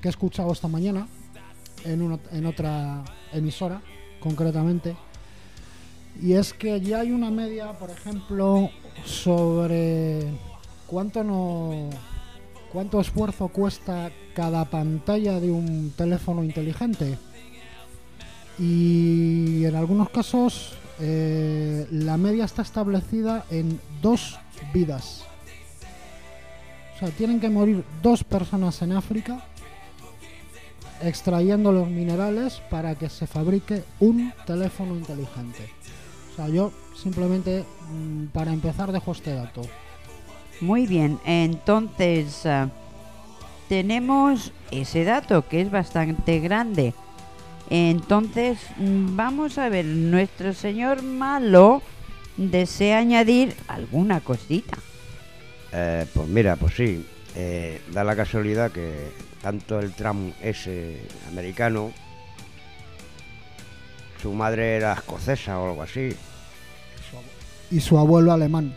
[0.00, 1.06] que he escuchado esta mañana
[1.84, 3.82] en, una- en otra emisora,
[4.20, 4.96] concretamente,
[6.20, 8.70] y es que ya hay una media, por ejemplo,
[9.04, 10.26] sobre
[10.86, 11.90] cuánto no
[12.72, 17.16] cuánto esfuerzo cuesta cada pantalla de un teléfono inteligente.
[18.58, 24.38] Y en algunos casos eh, la media está establecida en dos
[24.72, 25.24] vidas.
[26.94, 29.44] O sea, tienen que morir dos personas en África
[31.02, 35.70] extrayendo los minerales para que se fabrique un teléfono inteligente.
[36.34, 39.62] O sea, yo simplemente mm, para empezar dejo este dato.
[40.60, 42.66] Muy bien, entonces eh,
[43.68, 46.92] tenemos ese dato que es bastante grande.
[47.70, 51.82] Entonces mm, vamos a ver, nuestro señor malo
[52.36, 54.76] desea añadir alguna cosita.
[55.72, 57.06] Eh, pues mira, pues sí,
[57.36, 61.92] eh, da la casualidad que tanto el Trump ese americano,
[64.24, 66.16] su madre era escocesa o algo así.
[67.70, 68.74] Y su abuelo alemán.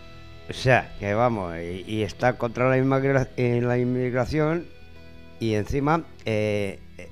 [0.49, 4.65] O sea, que vamos, y, y está contra la, inmigra- eh, la inmigración
[5.39, 7.09] y encima eh, eh,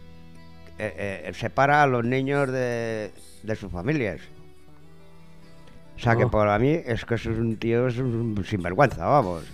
[0.80, 3.12] eh, eh, separa a los niños de,
[3.44, 4.20] de sus familias.
[5.96, 6.30] O sea, que Oh.
[6.32, 9.46] para mí es que es un tío es un sinvergüenza, vamos.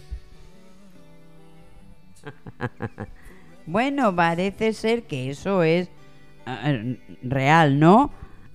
[3.68, 5.88] Bueno, parece ser que eso es
[7.22, 8.12] real, ¿no?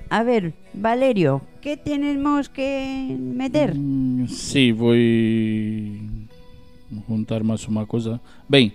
[0.09, 3.75] A ver, Valerio, ¿qué tenemos que meter?
[3.75, 4.95] Mm, Sim, vou
[7.09, 8.21] juntar mais uma coisa.
[8.49, 8.73] Bem,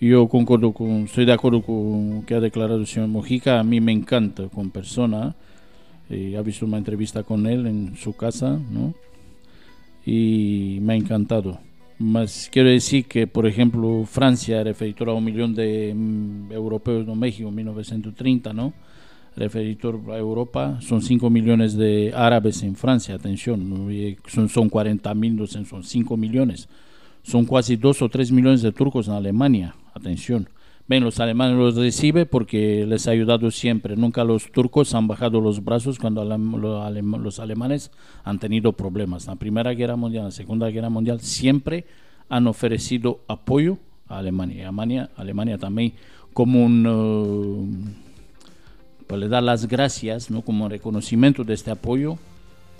[0.00, 3.60] eu concordo com, estou de acordo com o que ha declarado o senhor Mojica.
[3.60, 5.36] A mim me encanta como persona.
[6.10, 8.92] Eh, ha visto uma entrevista com ele em sua casa, não?
[10.04, 11.56] E me ha encantado.
[11.96, 17.14] Mas quero dizer que, por exemplo, Francia referitor a um milhão de mm, europeus no
[17.14, 18.72] México em 1930, não?
[19.36, 25.14] Referitor a Europa, son 5 millones de árabes en Francia, atención, eh, son, son 40
[25.14, 26.68] mil, son 5 millones.
[27.22, 30.48] Son casi 2 o 3 millones de turcos en Alemania, atención.
[30.88, 33.96] Ven, los alemanes los reciben porque les ha ayudado siempre.
[33.96, 37.92] Nunca los turcos han bajado los brazos cuando los alemanes
[38.24, 39.28] han tenido problemas.
[39.28, 41.86] La Primera Guerra Mundial, la Segunda Guerra Mundial, siempre
[42.28, 43.78] han ofrecido apoyo
[44.08, 44.64] a Alemania.
[44.64, 45.92] Alemania, Alemania también
[46.32, 46.84] como un...
[46.86, 48.11] eh,
[49.12, 50.40] pues le dar las gracias ¿no?
[50.40, 52.16] como reconocimiento de este apoyo,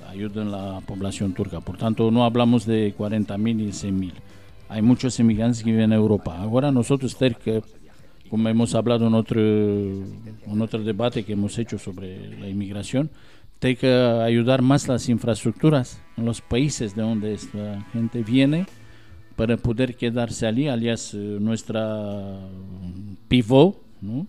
[0.08, 1.60] ayuda en la población turca.
[1.60, 4.12] Por tanto, no hablamos de 40.000 y 100.000.
[4.70, 6.38] Hay muchos inmigrantes que viven en Europa.
[6.38, 7.60] Ahora nosotros, cerca,
[8.30, 13.10] como hemos hablado en otro, en otro debate que hemos hecho sobre la inmigración,
[13.60, 18.64] hay que ayudar más las infraestructuras en los países de donde esta gente viene
[19.36, 22.38] para poder quedarse allí, alias eh, nuestra
[23.28, 24.26] pivot, ¿no?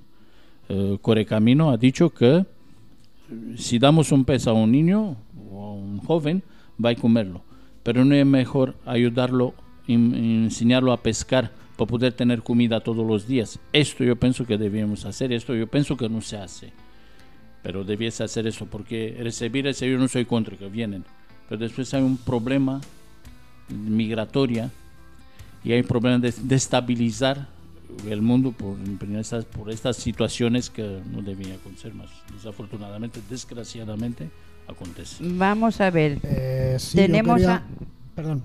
[0.70, 2.46] Eh, Correcamino ha dicho que eh,
[3.58, 5.18] si damos un pez a un niño
[5.52, 6.44] o a un joven,
[6.84, 7.42] va a comerlo.
[7.84, 9.54] Pero no es mejor ayudarlo,
[9.88, 10.14] en-
[10.46, 13.60] enseñarlo a pescar para poder tener comida todos los días.
[13.74, 16.72] Esto yo pienso que debemos hacer, esto yo pienso que no se hace.
[17.62, 21.04] Pero debiese hacer eso, porque recibir ese yo no soy contra que vienen.
[21.50, 22.80] Pero después hay un problema
[23.70, 24.70] migratoria
[25.64, 27.48] y hay un problema de destabilizar
[28.10, 32.10] el mundo por, por estas, por estas situaciones que no debían acontecer más.
[32.34, 34.30] Desafortunadamente, desgraciadamente,
[34.68, 35.18] acontece.
[35.22, 36.20] Vamos a ver.
[36.24, 37.64] Eh, sí, tenemos, quería- a,
[38.16, 38.44] Perdón.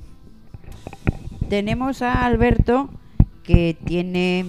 [1.48, 2.90] tenemos a Alberto
[3.42, 4.44] que tiene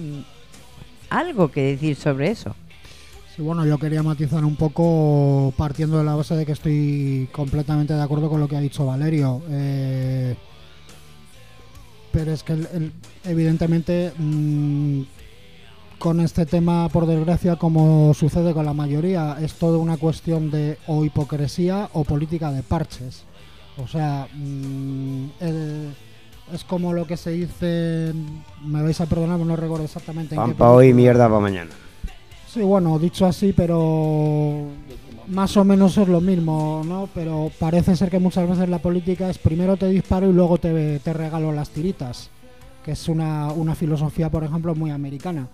[1.08, 2.54] algo que decir sobre eso.
[3.34, 7.94] Sí, bueno, yo quería matizar un poco partiendo de la base de que estoy completamente
[7.94, 9.40] de acuerdo con lo que ha dicho Valerio.
[9.48, 10.34] Eh,
[12.12, 12.92] pero es que el- el-
[13.24, 15.02] evidentemente mm,
[15.98, 20.78] con este tema, por desgracia, como sucede con la mayoría, es toda una cuestión de
[20.86, 23.24] o hipocresía o política de parches.
[23.82, 25.94] O sea, mm, el-
[26.54, 28.12] es como lo que se dice,
[28.64, 31.70] me vais a perdonar, no recuerdo exactamente en qué hoy, mierda para mañana.
[32.52, 34.66] Sí, bueno, dicho así, pero
[35.30, 37.08] más o menos es lo mismo, ¿no?
[37.14, 40.98] Pero parece ser que muchas veces la política es primero te disparo y luego te,
[40.98, 42.30] te regalo las tiritas,
[42.84, 45.48] que es una, una filosofía, por ejemplo, muy americana.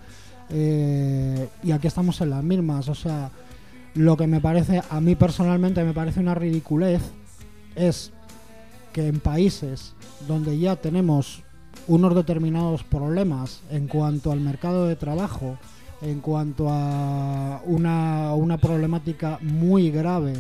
[0.48, 3.30] Eh, y aquí estamos en las mismas, o sea,
[3.94, 7.02] lo que me parece, a mí personalmente me parece una ridiculez,
[7.74, 8.12] es
[8.92, 9.94] que en países
[10.26, 11.42] donde ya tenemos
[11.88, 15.58] unos determinados problemas en cuanto al mercado de trabajo,
[16.02, 20.34] en cuanto a una, una problemática muy grave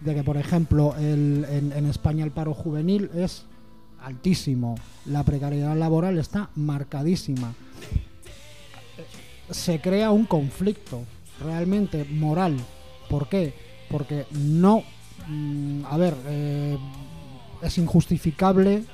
[0.00, 3.44] de que, por ejemplo, el- en, en España el paro juvenil es
[4.02, 4.76] altísimo,
[5.06, 7.54] la precariedad laboral está marcadísima.
[9.50, 11.02] Se crea un conflicto
[11.42, 12.56] realmente moral.
[13.08, 13.54] ¿Por qué?
[13.90, 14.82] Porque no,
[15.28, 16.76] mm, a ver, eh,
[17.62, 18.84] es injustificable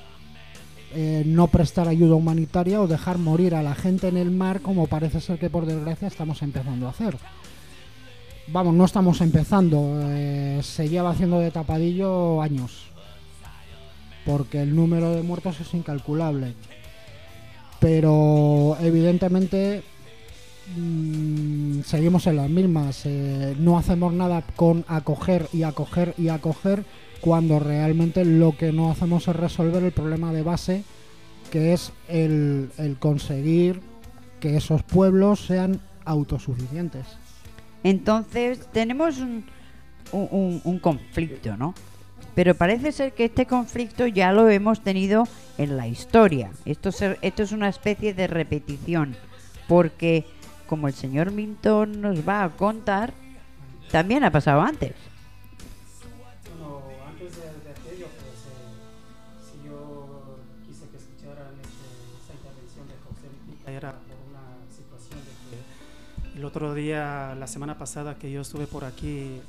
[0.94, 4.86] eh, no prestar ayuda humanitaria o dejar morir a la gente en el mar como
[4.86, 7.16] parece ser que por desgracia estamos empezando a hacer.
[8.48, 12.86] Vamos, no estamos empezando, eh, se lleva haciendo de tapadillo años,
[14.26, 16.54] porque el número de muertos es incalculable.
[17.78, 19.82] Pero evidentemente
[20.76, 26.84] mm, seguimos en las mismas, eh, no hacemos nada con acoger y acoger y acoger
[27.22, 30.84] cuando realmente lo que no hacemos es resolver el problema de base,
[31.50, 33.80] que es el, conseguir
[34.40, 37.06] que esos pueblos sean autosuficientes.
[37.84, 39.44] Entonces tenemos un,
[40.12, 41.74] un- un- conflicto, ¿no?
[42.34, 45.24] Pero parece ser que este conflicto ya lo hemos tenido
[45.58, 46.50] en la historia.
[46.64, 49.14] Esto, se- esto es una especie de repetición,
[49.68, 50.24] porque
[50.66, 53.12] como el señor Minton nos va a contar,
[53.90, 54.92] también ha pasado antes.
[66.52, 69.40] Otro día, la semana pasada que yo estuve por aquí,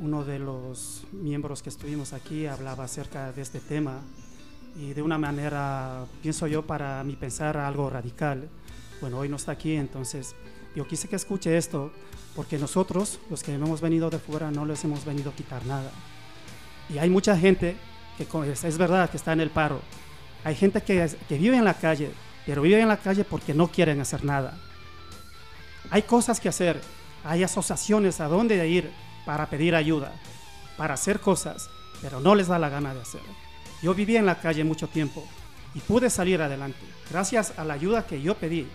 [0.00, 4.00] uno de los miembros que estuvimos aquí hablaba acerca de este tema
[4.74, 8.48] y de una manera, pienso yo, para mi pensar algo radical.
[9.02, 10.34] Bueno, hoy no está aquí, entonces
[10.74, 11.92] yo quise que escuche esto
[12.34, 15.90] porque nosotros, los que hemos venido de fuera, no les hemos venido a quitar nada.
[16.88, 17.76] Y hay mucha gente
[18.16, 19.82] que es, verdad que está en el paro.
[20.44, 22.10] Hay gente que, que vive en la calle,
[22.46, 24.58] pero vive en la calle porque no quieren hacer nada.
[25.92, 26.80] Hay cosas que hacer,
[27.22, 28.90] hay asociaciones a dónde ir
[29.26, 30.10] para pedir ayuda,
[30.78, 31.68] para hacer cosas,
[32.00, 33.20] pero no les da la gana de hacer.
[33.82, 35.22] Yo viví en la calle mucho tiempo
[35.74, 36.80] y pude salir adelante
[37.10, 38.66] gracias a la ayuda que yo pedí,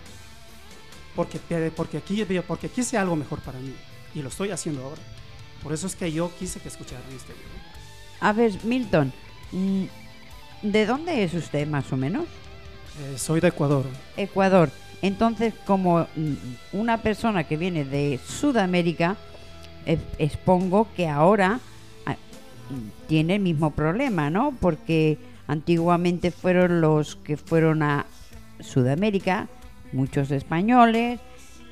[1.16, 1.40] porque,
[1.74, 3.74] porque, aquí, porque quise algo mejor para mí
[4.14, 5.02] y lo estoy haciendo ahora.
[5.60, 7.48] Por eso es que yo quise que escucharan este video.
[8.20, 9.12] A ver, Milton,
[9.50, 9.84] mm,
[10.62, 12.26] ¿de dónde es usted más o menos?
[13.00, 13.86] Eh, soy de Ecuador.
[14.16, 14.70] Ecuador.
[15.02, 16.34] Entonces, como mm,
[16.72, 19.16] una persona que viene de Sudamérica,
[19.86, 21.60] eh, expongo que ahora
[22.06, 22.16] ah,
[23.06, 24.54] tiene el mismo problema, ¿no?
[24.60, 28.06] Porque antiguamente fueron los que fueron a
[28.60, 29.48] Sudamérica,
[29.92, 31.20] muchos españoles,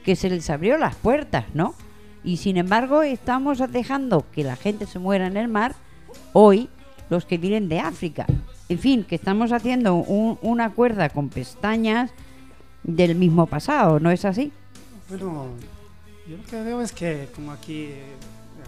[0.05, 1.75] que se les abrió las puertas, ¿no?
[2.23, 5.75] Y sin embargo estamos dejando que la gente se muera en el mar
[6.33, 6.69] hoy
[7.11, 8.27] los que vienen de África.
[8.69, 12.11] En fin, que estamos haciendo un- una cuerda con pestañas
[12.87, 14.53] del mismo pasado, ¿no es así?
[15.09, 15.47] Bueno,
[16.29, 18.05] yo lo que veo es que como aquí, eh,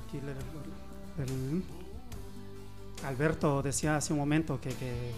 [0.06, 1.62] aquí le- el-
[3.04, 5.12] Alberto decía hace un momento que, que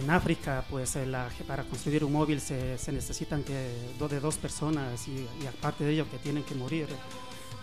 [0.00, 4.20] en África, pues eh, la- para construir un móvil se, se necesitan que do- de
[4.20, 6.86] dos personas y, y aparte de ello que tienen que morir.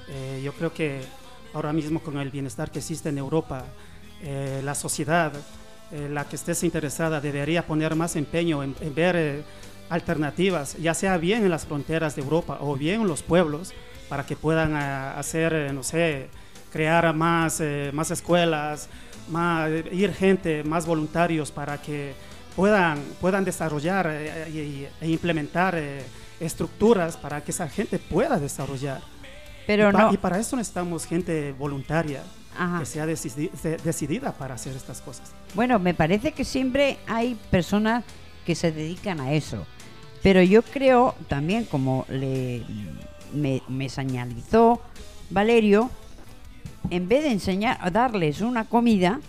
[0.10, 1.02] Eh, yo creo que
[1.54, 3.66] ahora mismo con el bienestar que existe en Europa,
[4.22, 5.32] eh, la sociedad,
[5.92, 9.44] eh, la que estés interesada, debería poner más empeño en, en ver eh,
[9.90, 13.74] alternativas, ya sea bien en las fronteras de Europa o bien en los pueblos,
[14.10, 16.28] para que puedan ah, hacer, eh, no sé,
[16.72, 18.90] crear más, eh, más escuelas,
[19.30, 22.14] más, ir gente, más voluntarios para que
[22.56, 26.04] puedan, puedan desarrollar eh, e implementar eh,
[26.40, 29.02] estructuras para que esa gente pueda desarrollar.
[29.66, 32.22] Pero y, pa- no- y para eso necesitamos gente voluntaria
[32.58, 32.80] Ajá.
[32.80, 35.32] que sea decidi- de- decidida para hacer estas cosas.
[35.56, 38.04] Bueno, me parece que siempre hay personas
[38.46, 39.66] que se dedican a eso.
[40.22, 42.64] Pero yo creo también, como le,
[43.34, 44.82] me, me señalizó
[45.30, 45.90] Valerio,
[46.90, 49.20] en vez de enseñar a darles una comida,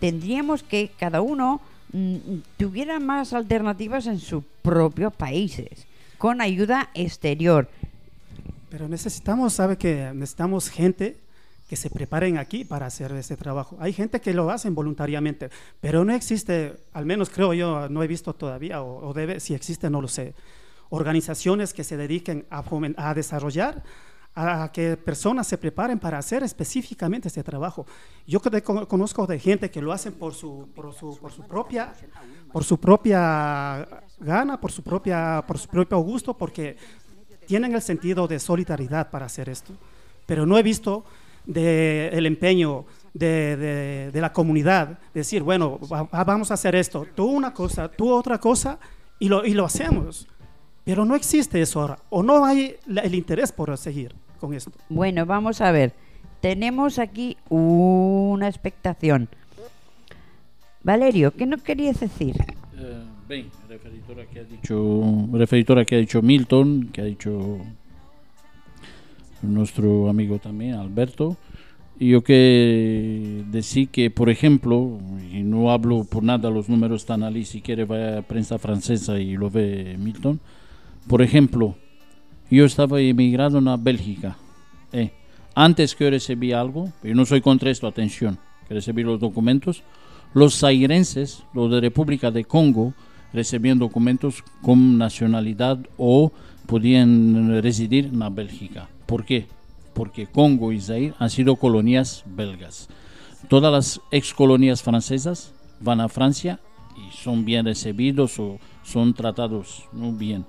[0.00, 1.60] tendríamos que cada uno
[1.92, 2.16] mm,
[2.56, 5.86] tuviera más alternativas en sus propios países,
[6.18, 7.68] con ayuda exterior.
[8.70, 11.16] Pero necesitamos, ¿sabe que Necesitamos gente
[11.68, 13.76] que se preparen aquí para hacer ese trabajo.
[13.80, 15.50] Hay gente que lo hacen voluntariamente,
[15.80, 19.54] pero no existe, al menos creo yo, no he visto todavía, o, o debe, si
[19.54, 20.34] existe, no lo sé,
[20.90, 22.64] organizaciones que se dediquen a,
[22.96, 23.82] a desarrollar,
[24.34, 27.86] a que personas se preparen para hacer específicamente este trabajo.
[28.26, 31.94] Yo conozco de gente que lo hacen por su, por su, por su propia,
[32.52, 33.88] por su propia
[34.18, 36.76] gana, por su propia, por su propio gusto, porque
[37.46, 39.72] tienen el sentido de solidaridad para hacer esto.
[40.26, 41.04] Pero no he visto
[41.46, 46.74] de el empeño de, de- de la comunidad, decir, bueno, va- va- vamos a hacer
[46.74, 48.78] esto, tú una cosa, tú otra cosa,
[49.18, 50.26] y lo, y lo hacemos.
[50.84, 54.72] Pero no existe eso ahora, o no hay la- el interés por seguir con esto.
[54.88, 55.92] Bueno, vamos a ver.
[56.40, 59.28] Tenemos aquí una expectación.
[60.82, 62.36] Valerio, ¿qué nos querías decir?
[62.76, 63.04] Eh,
[63.68, 67.58] referitor a que ha dicho, referitor a que ha dicho Milton, que ha dicho
[69.52, 71.36] nuestro amigo también, Alberto,
[71.98, 74.98] y yo que decir que, por ejemplo,
[75.32, 79.18] y no hablo por nada, los números están ahí, si quiere vaya a prensa francesa
[79.18, 80.40] y lo ve Milton,
[81.06, 81.76] por ejemplo,
[82.50, 84.36] yo estaba emigrado en Bélgica,
[84.92, 85.12] eh,
[85.54, 89.82] antes que recibí algo, yo no soy contra esto, atención, que recibí los documentos,
[90.34, 92.92] los zairenses, los de República de Congo,
[93.32, 96.32] recibían documentos con nacionalidad o
[96.66, 98.88] podían residir en Bélgica.
[99.14, 99.46] ¿Por qué?
[99.94, 102.88] Porque Congo y Zaire han sido colonias belgas.
[103.48, 106.58] Todas las ex colonias francesas van a Francia
[106.96, 110.44] y son bien recibidos o son tratados muy bien.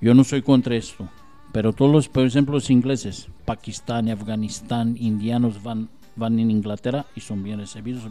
[0.00, 1.10] Yo no soy contra esto,
[1.52, 7.20] pero todos los, por ejemplo, los ingleses, Pakistán, Afganistán, indianos van, van en Inglaterra y
[7.20, 8.02] son bien recibidos.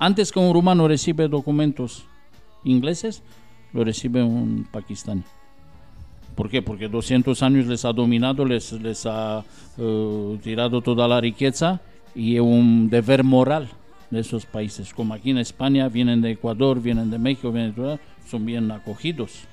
[0.00, 2.04] Antes que un rumano recibe documentos
[2.64, 3.22] ingleses,
[3.72, 5.22] lo recibe un pakistaní.
[6.36, 6.60] ¿Por qué?
[6.60, 9.42] Porque 200 años les ha dominado, les, les ha
[9.78, 11.80] eh, tirado toda la riqueza
[12.14, 13.68] y es un deber moral
[14.10, 14.92] de esos países.
[14.92, 18.70] Como aquí en España, vienen de Ecuador, vienen de México, vienen de todo, son bien
[18.70, 19.44] acogidos,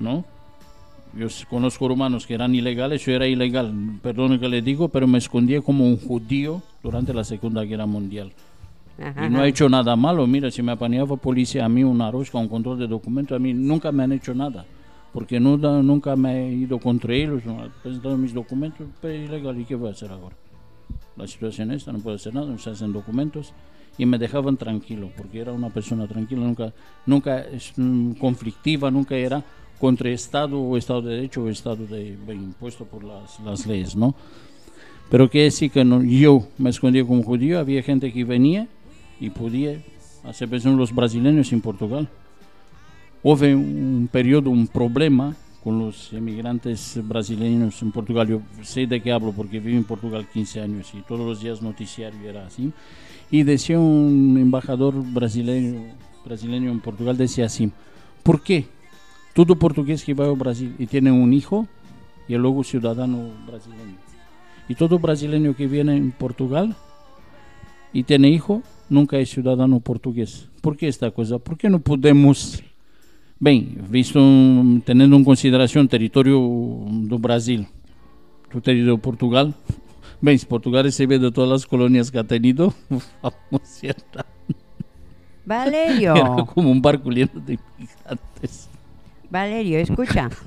[0.00, 0.24] ¿no?
[1.14, 5.18] Yo conozco rumanos que eran ilegales, yo era ilegal, perdone que le digo, pero me
[5.18, 8.32] escondí como un judío durante la Segunda Guerra Mundial.
[8.98, 12.38] Y no he hecho nada malo, mira, si me apañaba policía a mí una rosca,
[12.38, 14.64] un control de documentos, a mí nunca me han hecho nada.
[15.16, 19.58] Porque nunca me he ido contra ellos, no he presentado mis documentos, pero es ilegal,
[19.58, 20.36] ¿y qué voy a hacer ahora?
[21.16, 23.54] La situación esta, no puedo hacer nada, no se hacen documentos.
[23.96, 26.74] Y me dejaban tranquilo, porque era una persona tranquila, nunca,
[27.06, 29.42] nunca es, mm, conflictiva, nunca era
[29.80, 34.14] contra Estado o Estado de Derecho o Estado de impuesto por las, las leyes, ¿no?
[35.08, 38.68] Pero que sí que no, yo me escondía como judío, había gente que venía
[39.18, 39.82] y podía
[40.24, 42.06] hacer presión los brasileños en Portugal.
[43.28, 48.28] Hubo un periodo, un problema con los emigrantes brasileños en Portugal.
[48.28, 51.60] Yo sé de qué hablo porque vivo en Portugal 15 años y todos los días
[51.60, 52.72] noticiario era así.
[53.28, 55.92] Y decía un embajador brasileño,
[56.24, 57.72] brasileño en Portugal, decía así,
[58.22, 58.66] ¿por qué
[59.34, 61.66] todo portugués que va a Brasil y tiene un hijo
[62.28, 63.96] y luego ciudadano brasileño?
[64.68, 66.76] Y todo brasileño que viene en Portugal
[67.92, 70.48] y tiene hijo, nunca es ciudadano portugués.
[70.60, 71.40] ¿Por qué esta cosa?
[71.40, 72.62] ¿Por qué no podemos,
[73.38, 76.38] bem, visto, um, teniendo en consideración territorio
[77.08, 77.66] do Brasil,
[78.50, 79.54] tu territorio de Portugal,
[80.20, 82.72] bem, si Portugal recibe de todas las colonias que ha tenido,
[83.22, 84.24] vamos cierta.
[85.44, 88.68] Valerio, Era como un barco lleno de inmigrantes.
[89.30, 90.30] Valerio, escucha.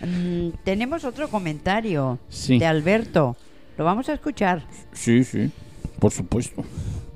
[0.00, 2.56] Mm, tenemos otro comentario Sí.
[2.56, 3.36] de Alberto.
[3.76, 4.64] Lo vamos a escuchar.
[4.92, 5.50] Sí, sí,
[5.98, 6.62] por supuesto.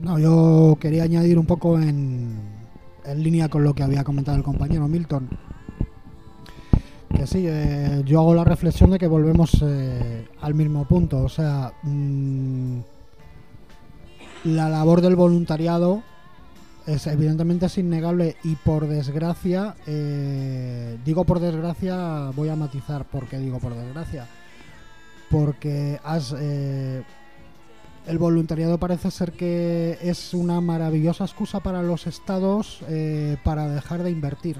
[0.01, 2.41] No, yo quería añadir un poco en,
[3.05, 5.29] en línea con lo que había comentado el compañero Milton.
[7.15, 11.23] Que sí, eh, yo hago la reflexión de que volvemos eh, al mismo punto.
[11.23, 12.79] O sea, mm,
[14.45, 16.03] la labor del voluntariado
[16.87, 23.29] es evidentemente es innegable y por desgracia, eh, digo por desgracia, voy a matizar por
[23.29, 24.27] qué digo por desgracia.
[25.31, 26.35] Porque has,
[28.07, 34.03] el voluntariado parece ser que es una maravillosa excusa para los estados eh, para dejar
[34.03, 34.57] de invertir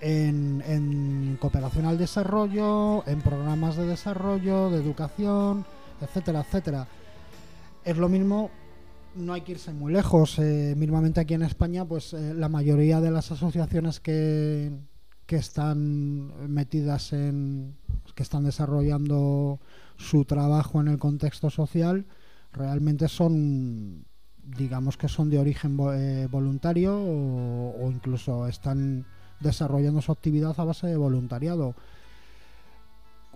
[0.00, 5.64] en, cooperación al desarrollo, en programas de desarrollo, de educación,
[6.00, 6.88] etcétera, etcétera.
[7.84, 8.50] Es lo mismo,
[9.14, 10.38] no hay que irse muy lejos.
[10.40, 14.72] eh, mismamente aquí en España, pues eh, la mayoría de las asociaciones que,
[15.26, 17.76] que están metidas en,
[18.16, 19.60] que están desarrollando
[20.02, 22.04] su trabajo en el contexto social
[22.52, 24.04] realmente son
[24.44, 29.06] digamos que son de origen eh, voluntario o, o incluso están
[29.40, 31.74] desarrollando su actividad a base de voluntariado.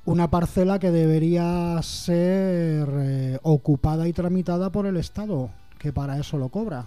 [0.05, 6.39] Una parcela que debería ser eh, ocupada y tramitada por el Estado, que para eso
[6.39, 6.87] lo cobra.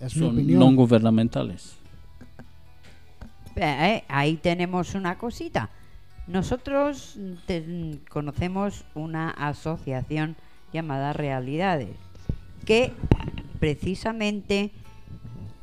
[0.00, 0.58] Es mi Son opinión.
[0.60, 1.76] no gubernamentales.
[3.56, 5.70] Eh, ahí tenemos una cosita.
[6.26, 10.36] Nosotros te- conocemos una asociación
[10.72, 11.96] llamada Realidades,
[12.64, 12.92] que
[13.60, 14.70] precisamente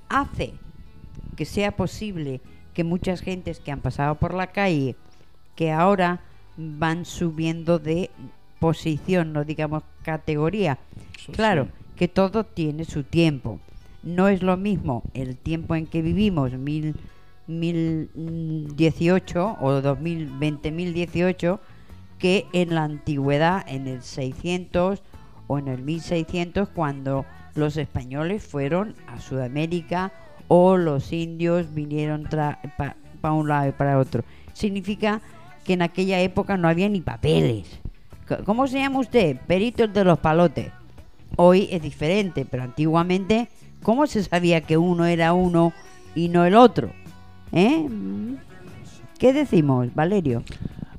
[0.10, 0.54] hace
[1.36, 2.42] que sea posible
[2.74, 4.96] que muchas gentes que han pasado por la calle,
[5.56, 6.22] que ahora
[6.58, 8.10] van subiendo de
[8.60, 10.78] posición, no digamos categoría.
[11.34, 13.60] Claro, que todo tiene su tiempo.
[14.02, 16.96] No es lo mismo el tiempo en que vivimos, mil,
[17.48, 21.60] 1018 o 2020, 1018,
[22.20, 25.02] que en la antigüedad, en el 600
[25.48, 27.26] o en el 1600, cuando
[27.56, 30.12] los españoles fueron a Sudamérica
[30.48, 34.24] o los indios vinieron para un lado y para otro.
[34.54, 35.22] Significa
[35.64, 37.80] que en aquella época no había ni papeles.
[38.46, 39.38] ¿Cómo se llama usted?
[39.48, 40.72] Peritos de los palotes.
[41.36, 43.50] Hoy es diferente, pero antiguamente,
[43.82, 45.74] ¿cómo se sabía que uno era uno
[46.16, 46.92] y no el otro?
[47.54, 47.88] ¿Eh?
[49.20, 50.44] ¿Qué decimos, Valerio?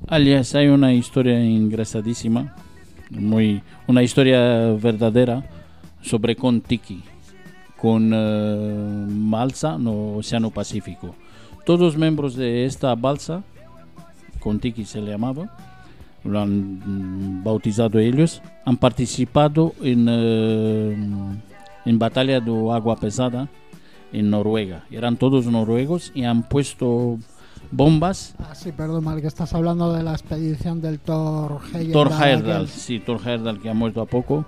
[0.07, 2.55] Alias, hay una historia ingresadísima,
[3.09, 5.43] muy, una historia verdadera
[6.01, 7.03] sobre Contiki,
[7.75, 11.15] con eh, balsa no Océano Pacífico.
[11.65, 13.43] Todos los miembros de esta balsa,
[14.39, 15.51] Contiki se le llamaba,
[16.23, 20.97] lo han mm, bautizado ellos, han participado en, eh,
[21.85, 23.49] en batalla de agua pesada
[24.19, 24.85] en Noruega.
[24.91, 27.19] Eran todos noruegos y han puesto
[27.71, 31.91] bombas Ah, sí, perdón, mal que estás hablando de la expedición del Thor Heyerdahl.
[31.91, 34.45] Thor Heyerdahl, sí, Thor Heyerdahl que ha muerto a poco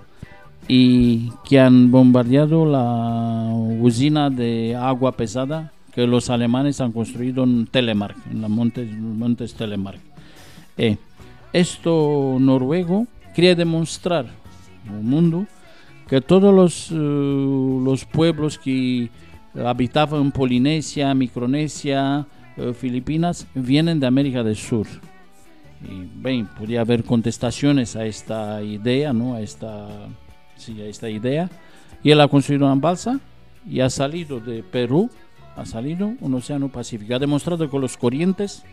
[0.66, 3.50] y que han bombardeado la
[3.80, 9.54] usina de agua pesada que los alemanes han construido en Telemark, en los montes, montes
[9.54, 10.00] Telemark.
[10.76, 10.96] Eh,
[11.52, 14.26] esto noruego quería demostrar
[14.88, 15.46] al mundo
[16.08, 16.94] que todos los, eh,
[17.84, 19.10] los pueblos que
[19.54, 22.26] habitaban en Polinesia, Micronesia,
[22.56, 24.86] eh, Filipinas, vienen de América del Sur.
[25.82, 29.34] Y bien, podía haber contestaciones a esta idea, ¿no?
[29.34, 29.88] A esta,
[30.56, 31.48] sí, a esta idea.
[32.02, 33.20] Y él ha construido una balsa
[33.68, 35.10] y ha salido de Perú,
[35.56, 37.14] ha salido un océano Pacífico.
[37.14, 38.64] Ha demostrado que los corrientes,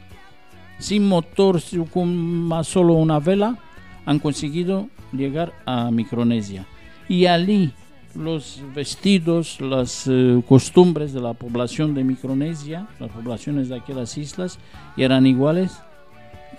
[0.79, 1.61] sin motor,
[1.91, 3.57] con solo una vela,
[4.05, 6.65] han conseguido llegar a Micronesia.
[7.07, 7.71] Y allí
[8.15, 14.59] los vestidos, las eh, costumbres de la población de Micronesia, las poblaciones de aquellas islas,
[14.97, 15.79] eran iguales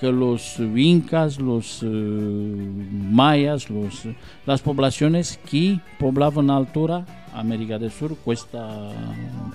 [0.01, 4.03] que los incas, los eh, mayas, los,
[4.45, 8.91] las poblaciones que poblaban a altura América del Sur, cuesta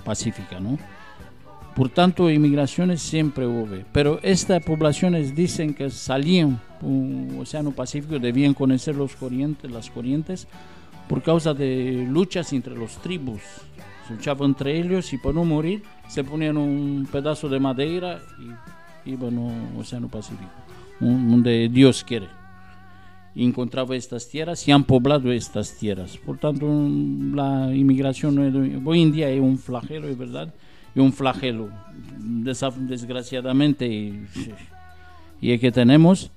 [0.04, 0.78] pacífica, ¿no?
[1.74, 8.52] Por tanto, inmigraciones siempre hubo, pero estas poblaciones dicen que salían un Océano Pacífico, debían
[8.52, 10.46] conocer los corrientes, las corrientes,
[11.12, 13.42] por causa de luchas entre los tribus.
[14.08, 18.18] Se luchaban entre ellos y para no morir se ponían un pedazo de madera
[19.04, 20.50] y iban al Océano Pacífico,
[21.00, 22.28] donde Dios quiere.
[23.34, 26.16] Y encontraba estas tierras y han poblado estas tierras.
[26.16, 30.54] Por tanto, la inmigración hoy en día es un flagelo, es verdad,
[30.94, 31.68] y un flagelo.
[32.16, 34.26] Desgraciadamente, y,
[35.42, 36.30] y es que tenemos,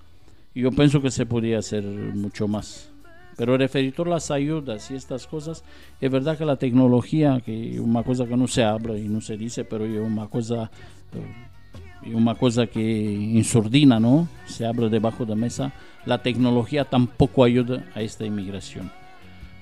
[0.53, 2.91] yo pienso que se podía hacer mucho más.
[3.37, 5.63] Pero referido a las ayudas y estas cosas,
[5.99, 9.37] es verdad que la tecnología, que una cosa que no se habla y no se
[9.37, 10.71] dice, pero es una cosa,
[11.13, 14.27] eh, una cosa que en sordina, ¿no?
[14.45, 15.73] Se habla debajo de la mesa.
[16.05, 18.91] La tecnología tampoco ayuda a esta inmigración.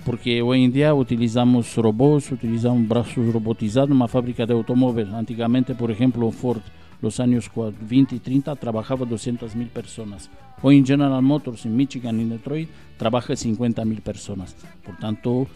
[0.04, 5.14] Porque hoy en día utilizamos robots, utilizamos brazos robotizados una fábrica de automóvil.
[5.14, 6.60] Antiguamente, por ejemplo, Ford,
[7.04, 10.30] los años 40, 20 y 30, trabajaba 200.000 personas.
[10.62, 14.56] Hoy en General Motors, en Michigan y Detroit, trabaja 50.000 personas.
[14.84, 15.46] Por tanto,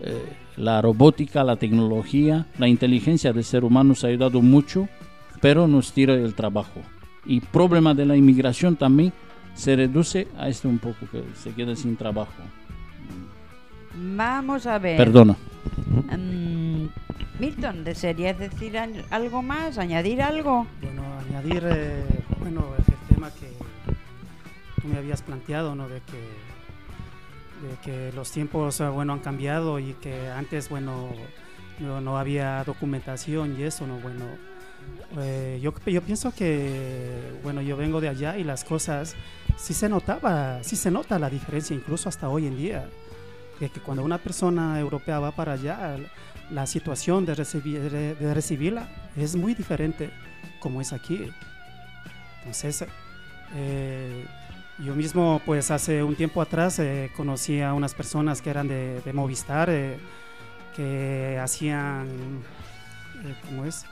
[0.00, 4.88] eh, la robótica, la tecnología, la inteligencia del ser humano nos ha ayudado mucho,
[5.40, 6.80] pero nos tira el trabajo.
[7.26, 9.12] Y problema de la inmigración también
[9.54, 12.32] se reduce a este un poco, que se queda sin trabajo.
[14.16, 14.96] Vamos a ver.
[14.96, 15.36] Perdona.
[16.16, 16.67] Mm,
[17.38, 19.78] Milton, ¿desearías decir al- algo más?
[19.78, 20.66] ¿Añadir algo?
[20.82, 22.02] Bueno, añadir, eh,
[22.40, 23.48] bueno, el tema que
[24.82, 25.88] tú me habías planteado, ¿no?
[25.88, 26.18] De que,
[27.68, 31.08] de que los tiempos, eh, bueno, han cambiado y que antes, bueno,
[31.78, 33.98] no, no había documentación y eso, ¿no?
[34.00, 34.24] Bueno,
[35.18, 39.16] Eh, yo, yo pienso que, bueno, yo vengo de allá y las cosas,
[39.56, 42.88] sí se notaba, sí se nota la diferencia, incluso hasta hoy en día,
[43.60, 45.96] de que cuando una persona europea va para allá,
[46.50, 50.10] la situación de, recibir, de recibirla es muy diferente
[50.60, 51.30] como es aquí.
[52.40, 52.84] Entonces,
[53.54, 54.24] eh,
[54.78, 59.02] yo mismo, pues hace un tiempo atrás, eh, conocí a unas personas que eran de,
[59.12, 59.98] Movistar, eh,
[60.76, 62.06] que hacían,
[63.24, 63.84] eh, ¿cómo es?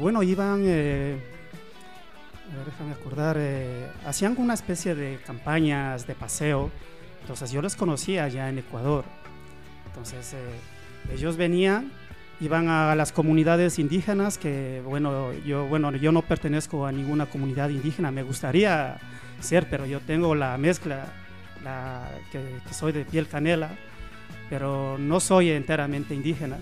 [0.00, 1.20] Bueno, iban, déjame
[3.00, 3.38] acordar,
[4.04, 6.72] hacían una especie de campañas de paseo.
[7.20, 9.04] Entonces yo los conocía allá en Ecuador.
[9.86, 10.34] Entonces
[11.12, 11.90] ellos venían,
[12.40, 17.68] iban a las comunidades indígenas, que bueno yo, bueno, yo no pertenezco a ninguna comunidad
[17.70, 18.98] indígena, me gustaría
[19.40, 21.06] ser, pero yo tengo la mezcla,
[21.64, 23.70] la, que, que soy de piel canela,
[24.50, 26.58] pero no soy enteramente indígena.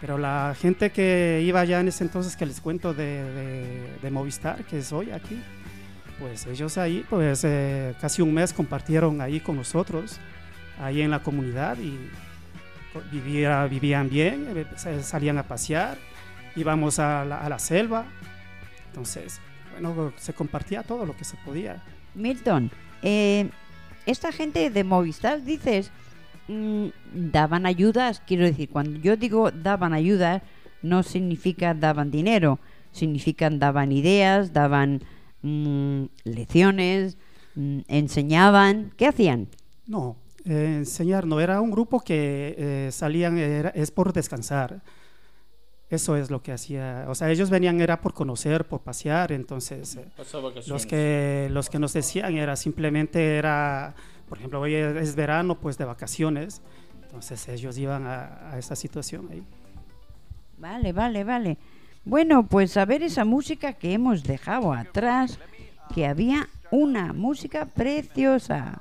[0.00, 4.10] Pero la gente que iba allá en ese entonces, que les cuento de, de- de
[4.10, 5.40] Movistar, que soy aquí,
[6.20, 10.18] pues ellos ahí, pues eh, casi un mes compartieron ahí con nosotros,
[10.80, 11.98] ahí en la comunidad y
[13.12, 15.98] vivía- vivían bien, eh, salían a pasear,
[16.54, 18.06] íbamos a la, a la selva,
[18.88, 19.40] entonces,
[19.72, 21.82] bueno, se compartía todo lo que se podía.
[22.14, 22.70] Milton,
[23.02, 23.50] eh,
[24.06, 25.90] esta gente de Movistar, dices,
[26.48, 30.42] mm, daban ayudas, quiero decir, cuando yo digo daban ayudas,
[30.82, 32.58] no significa daban dinero,
[32.92, 35.02] significan daban ideas, daban
[35.42, 37.18] mm, lecciones,
[37.54, 39.48] mm, enseñaban, ¿qué hacían?
[39.86, 40.16] No,
[40.46, 44.80] eh, enseñar no, era un grupo que eh, salían, era- es por descansar.
[45.88, 47.04] Eso es lo que hacía.
[47.08, 50.08] O sea, ellos venían era por conocer, por pasear, entonces eh,
[50.66, 53.94] los que los que nos decían era simplemente era,
[54.28, 56.60] por ejemplo, hoy es es verano, pues de vacaciones.
[57.04, 59.44] Entonces ellos iban a, a esa situación ahí.
[60.58, 61.56] Vale, vale, vale.
[62.04, 65.38] Bueno, pues a ver esa música que hemos dejado atrás,
[65.94, 68.80] que había una música preciosa.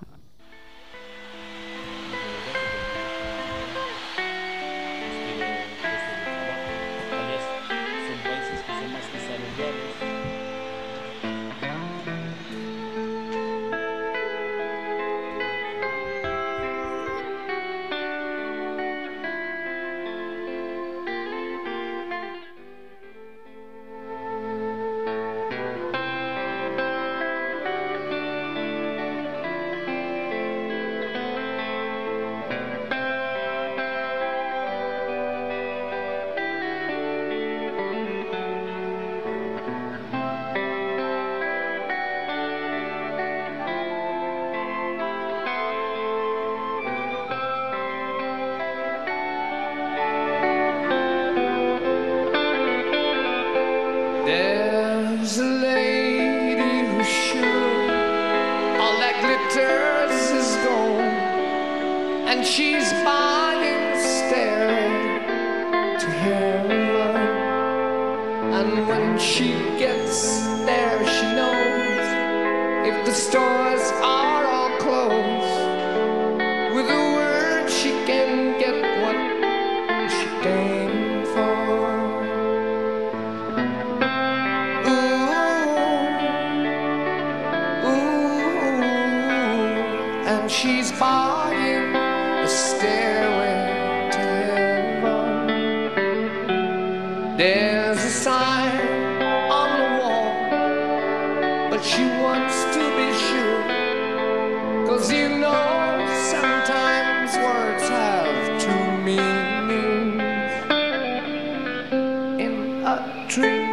[113.27, 113.65] Tree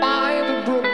[0.00, 0.84] by the brook,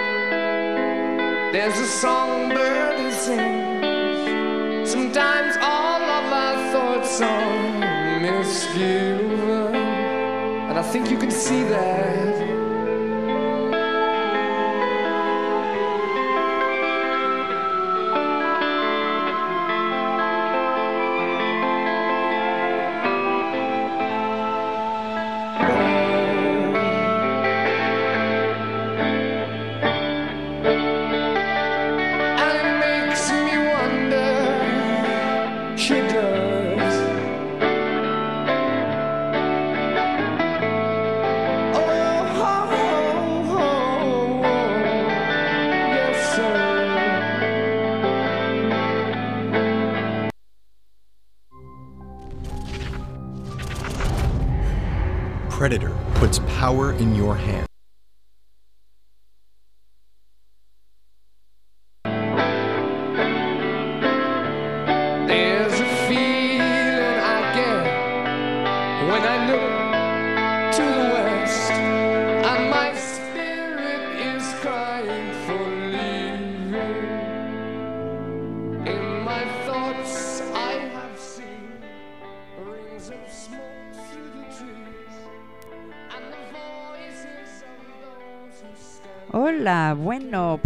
[1.52, 4.90] there's a songbird who sings.
[4.90, 12.51] Sometimes all of our thoughts are misgiven, and I think you can see that.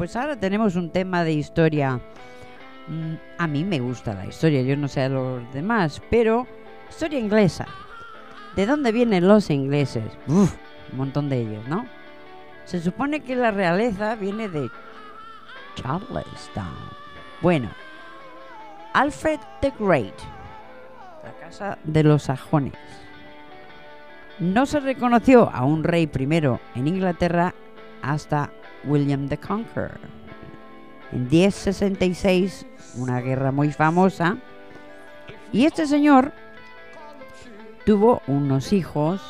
[0.07, 2.01] Pues ahora tenemos un tema de historia.
[2.87, 6.47] Mm, a mí me gusta la historia, yo no sé a los demás, pero
[6.89, 7.67] historia inglesa.
[8.55, 10.05] ¿De dónde vienen los ingleses?
[10.29, 10.49] Un
[10.93, 11.87] montón de ellos, ¿no?
[12.67, 14.71] Se supone que la realeza viene de
[15.75, 16.77] Charlestown.
[17.43, 17.69] Bueno,
[18.93, 20.15] Alfred the Great,
[21.25, 22.75] la casa de los sajones.
[24.39, 27.53] No se reconoció a un rey primero en Inglaterra
[28.03, 28.53] hasta
[28.87, 29.99] William the Conqueror.
[31.13, 32.67] En 1066,
[32.97, 34.39] una guerra muy famosa,
[35.53, 36.33] y este señor
[37.85, 39.23] tuvo unos hijos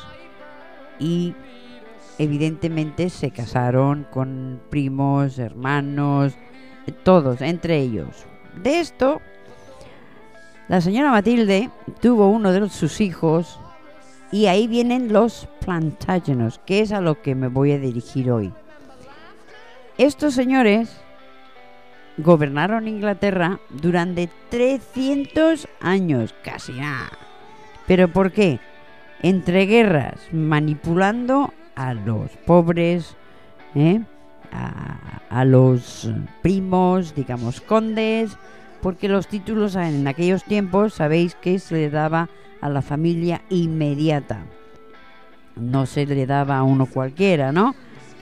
[0.99, 1.35] y
[2.19, 6.35] evidentemente se casaron con primos, hermanos,
[7.03, 8.27] todos, entre ellos.
[8.63, 9.21] De esto,
[10.69, 13.61] la señora Matilde tuvo uno de sus hijos
[14.33, 18.53] y ahí vienen los Plantagenets, que es a lo que me voy a dirigir hoy.
[19.99, 20.95] Estos señores
[22.19, 27.11] gobernaron Inglaterra durante 300 años, casi nada.
[27.87, 28.61] ¿Pero por qué?
[29.23, 33.17] Entre guerras, manipulando a los pobres,
[33.75, 34.01] ¿eh?
[34.53, 36.11] a, a los
[36.43, 38.37] primos, digamos condes,
[38.83, 42.29] porque los títulos en aquellos tiempos sabéis que se le daba
[42.61, 44.45] a la familia inmediata.
[45.57, 47.75] No se le daba a uno cualquiera, ¿no?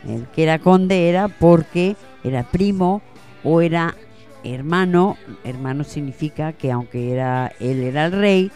[0.09, 3.03] El que era conde era porque era primo
[3.43, 3.95] o era
[4.43, 5.17] hermano.
[5.45, 8.51] Hermano significa que aunque era él era el rey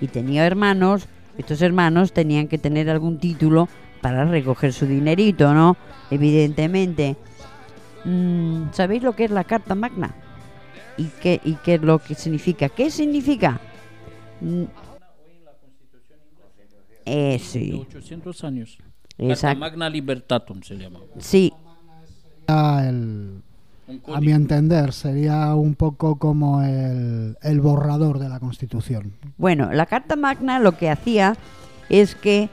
[0.00, 3.68] y tenía hermanos, estos hermanos tenían que tener algún título
[4.00, 5.76] para recoger su dinerito, ¿no?
[6.10, 7.16] Evidentemente.
[8.04, 10.14] Mm, ¿Sabéis lo que es la Carta Magna?
[10.96, 12.68] ¿Y qué, ¿Y qué es lo que significa?
[12.68, 13.60] ¿Qué significa?
[14.40, 14.64] Mm,
[17.06, 17.86] eh, sí.
[17.88, 18.78] 800 años.
[19.18, 19.46] Exacto.
[19.46, 21.00] Carta Magna Libertatum se llama.
[21.18, 21.52] Sí,
[22.46, 23.40] Ah, el-
[24.12, 29.12] a mi entender, sería un poco como el, el borrador de la Constitución.
[29.38, 31.36] Bueno, la Carta Magna lo que hacía
[31.88, 32.48] es que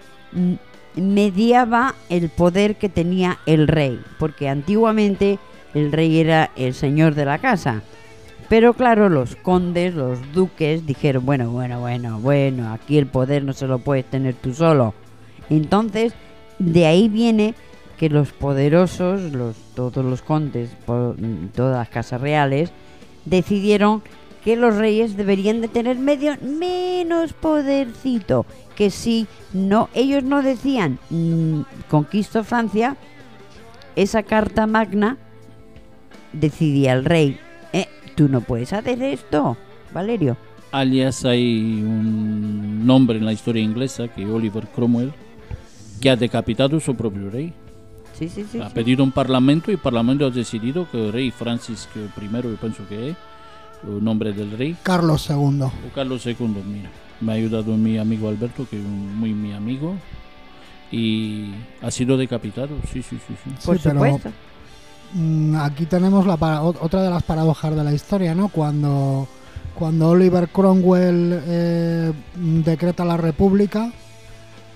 [0.95, 5.39] mediaba el poder que tenía el rey, porque antiguamente
[5.73, 7.81] el rey era el señor de la casa.
[8.49, 13.53] Pero claro, los condes, los duques dijeron, bueno, bueno, bueno, bueno, aquí el poder no
[13.53, 14.93] se lo puedes tener tú solo.
[15.49, 16.13] Entonces,
[16.61, 17.53] de ahí viene
[17.97, 21.15] que los poderosos, los, todos los condes, po-
[21.55, 22.71] todas las casas reales,
[23.25, 24.01] decidieron
[24.43, 28.45] que los reyes deberían de tener medio menos podercito,
[28.75, 32.97] que si no ellos no decían mm, conquisto Francia,
[33.95, 35.17] esa carta magna
[36.33, 37.37] decidía el rey,
[37.73, 39.57] eh, tú no puedes hacer esto,
[39.93, 40.37] Valerio.
[40.71, 45.11] Alias hay un nombre en la historia inglesa que Oliver Cromwell
[46.01, 47.53] que ha decapitado su propio rey.
[48.17, 48.59] Sí, sí, sí.
[48.59, 48.73] ha sí.
[48.75, 52.57] pedido un parlamento y el parlamento ha decidido que el rey Francis que primero yo
[52.57, 53.15] pienso que es
[53.87, 55.61] el nombre del rey Carlos II.
[55.63, 56.35] o Carlos II
[56.67, 59.95] mira me ha ayudado mi amigo Alberto que es un- muy mi amigo
[60.91, 61.51] y
[61.81, 63.49] ha sido decapitado sí sí sí, sí.
[63.65, 64.29] Por Sí, pero- supuesto.
[65.13, 68.47] Mm, Aquí tenemos la para- ot- otra de las paradojas de la historia, ¿no?
[68.49, 69.27] Cuando,
[69.75, 72.13] cuando Oliver Cromwell eh,
[72.63, 73.91] decreta la República,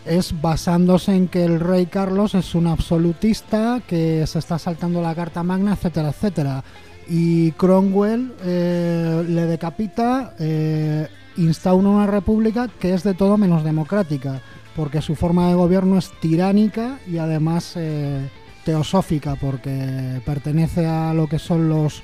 [0.05, 5.15] es basándose en que el rey Carlos es un absolutista, que se está saltando la
[5.15, 6.63] Carta Magna, etcétera, etcétera.
[7.07, 11.07] Y Cromwell eh, le decapita, eh,
[11.37, 14.41] instaura una república que es de todo menos democrática,
[14.75, 18.29] porque su forma de gobierno es tiránica y además eh,
[18.63, 22.03] teosófica, porque pertenece a lo que son los,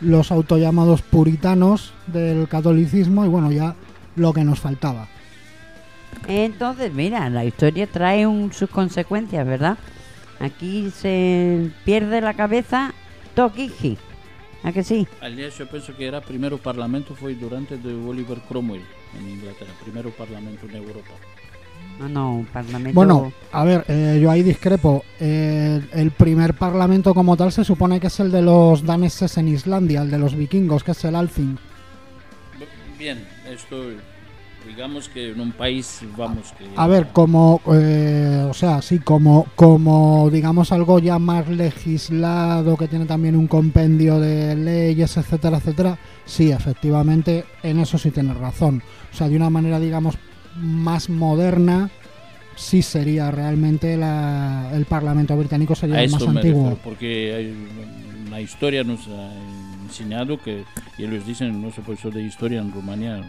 [0.00, 3.74] los autollamados puritanos del catolicismo y bueno, ya
[4.14, 5.08] lo que nos faltaba.
[6.28, 9.78] Entonces, mira, la historia trae un, sus consecuencias, ¿verdad?
[10.40, 12.92] Aquí se pierde la cabeza
[13.34, 13.98] Tokiji.
[14.62, 15.06] ¿A que sí?
[15.20, 18.82] Aliás, yo pienso que era primero parlamento fue durante de Oliver Cromwell
[19.16, 21.12] en Inglaterra primero parlamento en Europa
[22.00, 22.94] No, no, un parlamento.
[22.94, 25.04] Bueno, a ver, eh, yo ahí discrepo.
[25.20, 29.48] Eh, el primer parlamento como tal se supone que es el de los daneses en
[29.48, 31.56] Islandia, el de los vikingos, que es el Althing.
[32.98, 33.90] bien esto
[34.66, 39.46] digamos que en un país vamos que A ver, como, eh, o sea, sí, como,
[39.54, 45.98] como digamos algo ya más legislado, que tiene también un compendio de leyes, etcétera, etcétera,
[46.24, 48.82] sí, efectivamente, en eso sí tienes razón.
[49.12, 50.16] O sea, de una manera, digamos,
[50.56, 51.90] más moderna,
[52.56, 56.62] sí sería realmente la- el Parlamento británico sería A el más me antiguo.
[56.70, 59.32] refiero, porque hay- la historia nos ha
[59.84, 60.64] enseñado que,
[60.98, 63.22] y ellos dicen, nuestro profesor de historia en Rumania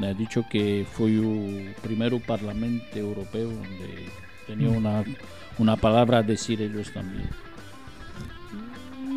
[0.00, 4.08] me ha dicho que fue el primero parlamento europeo donde
[4.46, 4.76] tenía Mm.
[4.76, 5.04] una,
[5.58, 7.28] una palabra a decir ellos también.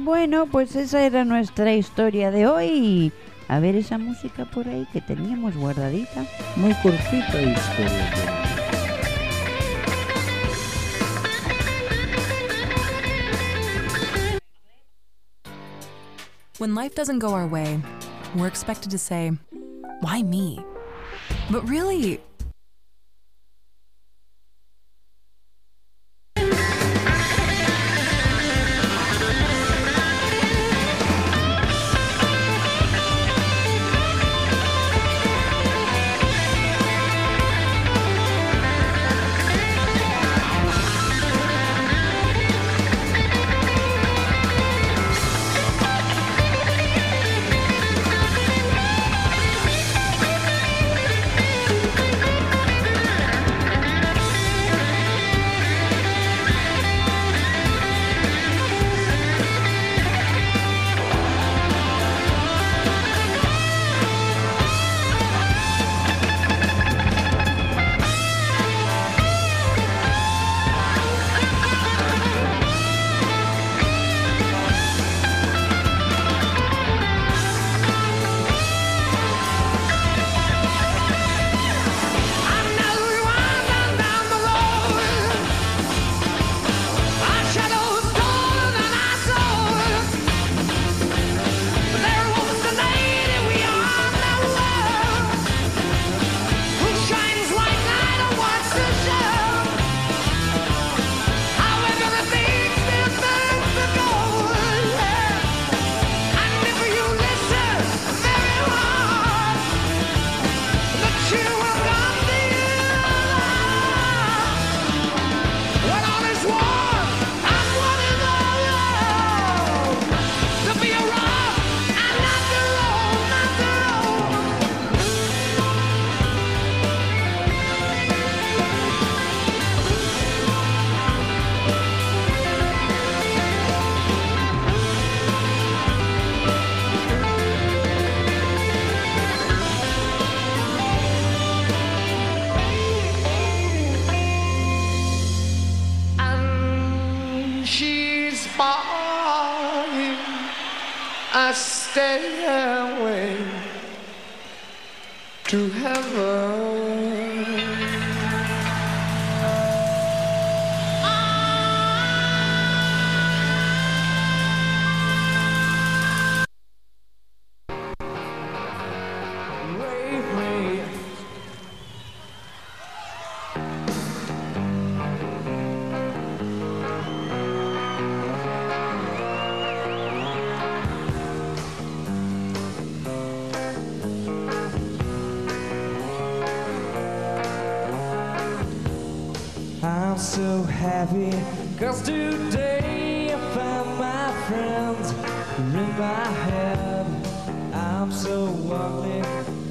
[0.03, 3.11] Bueno, pues esa era nuestra historia de hoy.
[3.47, 6.25] A ver esa música por ahí que teníamos guardadita.
[6.57, 8.11] Muy cortita historia.
[16.59, 17.81] When life doesn't go our way,
[18.35, 19.31] we're expected to say,
[20.01, 20.63] Why me?
[21.49, 22.19] But really,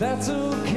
[0.03, 0.72] That's okay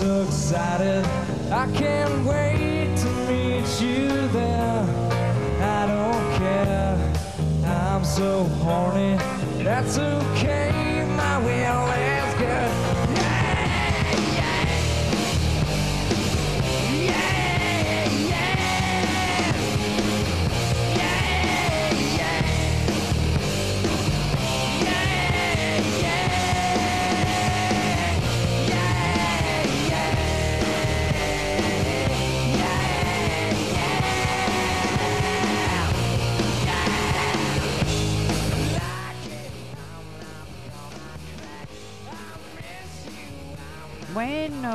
[0.00, 1.04] so excited.
[1.52, 4.82] I can't wait to meet you there.
[5.60, 7.12] I don't care.
[7.66, 9.18] I'm so horny.
[9.62, 10.29] That's okay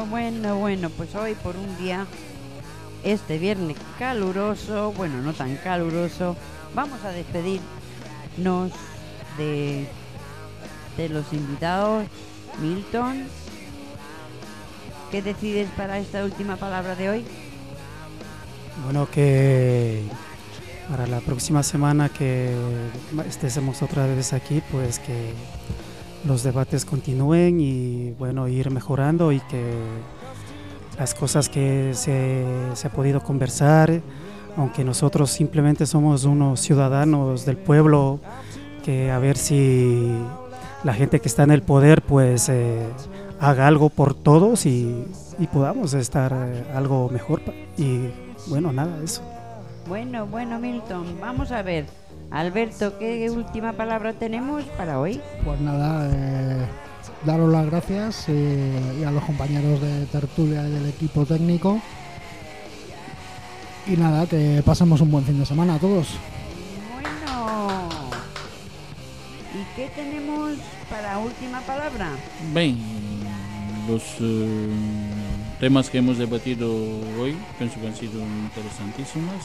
[0.04, 2.06] Bueno, bueno, pues hoy por un día,
[3.04, 6.36] este viernes caluroso, bueno, no tan caluroso,
[6.76, 8.72] vamos a despedirnos
[9.38, 9.88] de,
[10.98, 12.06] de los invitados.
[12.62, 13.24] Milton,
[15.12, 17.26] ¿qué decides para esta última palabra de hoy?
[18.84, 20.04] Bueno, que
[20.90, 22.54] para la próxima semana que
[23.42, 25.34] estemos otra vez aquí, pues que
[26.26, 29.74] los debates continúen y bueno, ir mejorando y que
[30.98, 34.02] las cosas que se, se ha podido conversar,
[34.58, 38.20] aunque nosotros simplemente somos unos ciudadanos del pueblo,
[38.84, 40.16] que a ver si
[40.84, 42.88] la gente que está en el poder pues eh,
[43.40, 45.06] haga algo por todos y,
[45.40, 47.42] y podamos estar eh, algo mejor.
[47.78, 48.10] Y
[48.48, 49.22] bueno, nada, eso.
[49.88, 51.86] Bueno, bueno, Milton, vamos a ver.
[52.32, 55.22] Alberto, ¿qué última palabra tenemos para hoy?
[55.44, 56.66] Pues nada, eh,
[57.26, 61.80] daros las gracias eh, y a los compañeros de tertulia y del equipo técnico.
[63.88, 66.08] Y nada, que pasemos un buen fin de semana a todos.
[66.94, 67.90] Bueno.
[69.54, 70.54] ¿Y qué tenemos
[70.90, 72.10] para última palabra?
[72.54, 72.78] Bem,
[73.88, 74.70] los eh,
[75.60, 76.70] temas que hemos debatido
[77.20, 79.44] hoy pienso que han sido interesantísimos.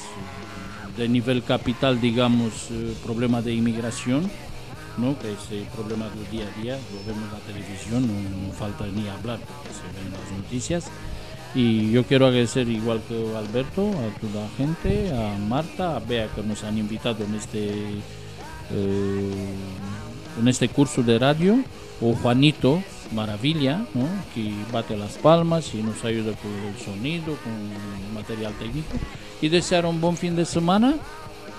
[0.96, 4.30] De nivel capital, digamos, eh, problema de inmigración,
[4.98, 5.18] ¿no?
[5.18, 8.52] que es el problema del día a día, lo vemos en la televisión, no, no
[8.52, 10.90] falta ni hablar porque se ven las noticias.
[11.54, 16.28] Y yo quiero agradecer, igual que Alberto, a toda la gente, a Marta, a Bea
[16.28, 17.70] que nos han invitado en este
[18.72, 19.54] eh,
[20.38, 21.58] en este curso de radio,
[22.00, 24.06] o Juanito Maravilla, ¿no?
[24.34, 28.94] que bate las palmas y nos ayuda con el sonido, con material técnico.
[29.40, 30.94] Y desear un buen fin de semana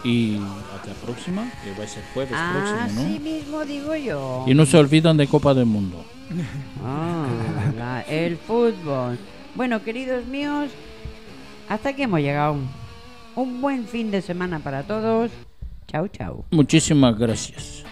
[0.03, 0.37] y
[0.75, 3.01] hasta la próxima, que va a ser jueves próximo, ¿no?
[3.09, 4.45] Así mismo digo yo.
[4.47, 6.03] Y no se olvidan de Copa del Mundo.
[6.83, 7.27] Ah,
[7.77, 9.17] la- el fútbol.
[9.53, 10.69] Bueno, queridos míos,
[11.69, 12.55] hasta aquí hemos llegado.
[13.35, 15.29] Un buen fin de semana para todos.
[15.87, 16.45] Chao, chao.
[16.51, 17.83] Muchísimas gracias.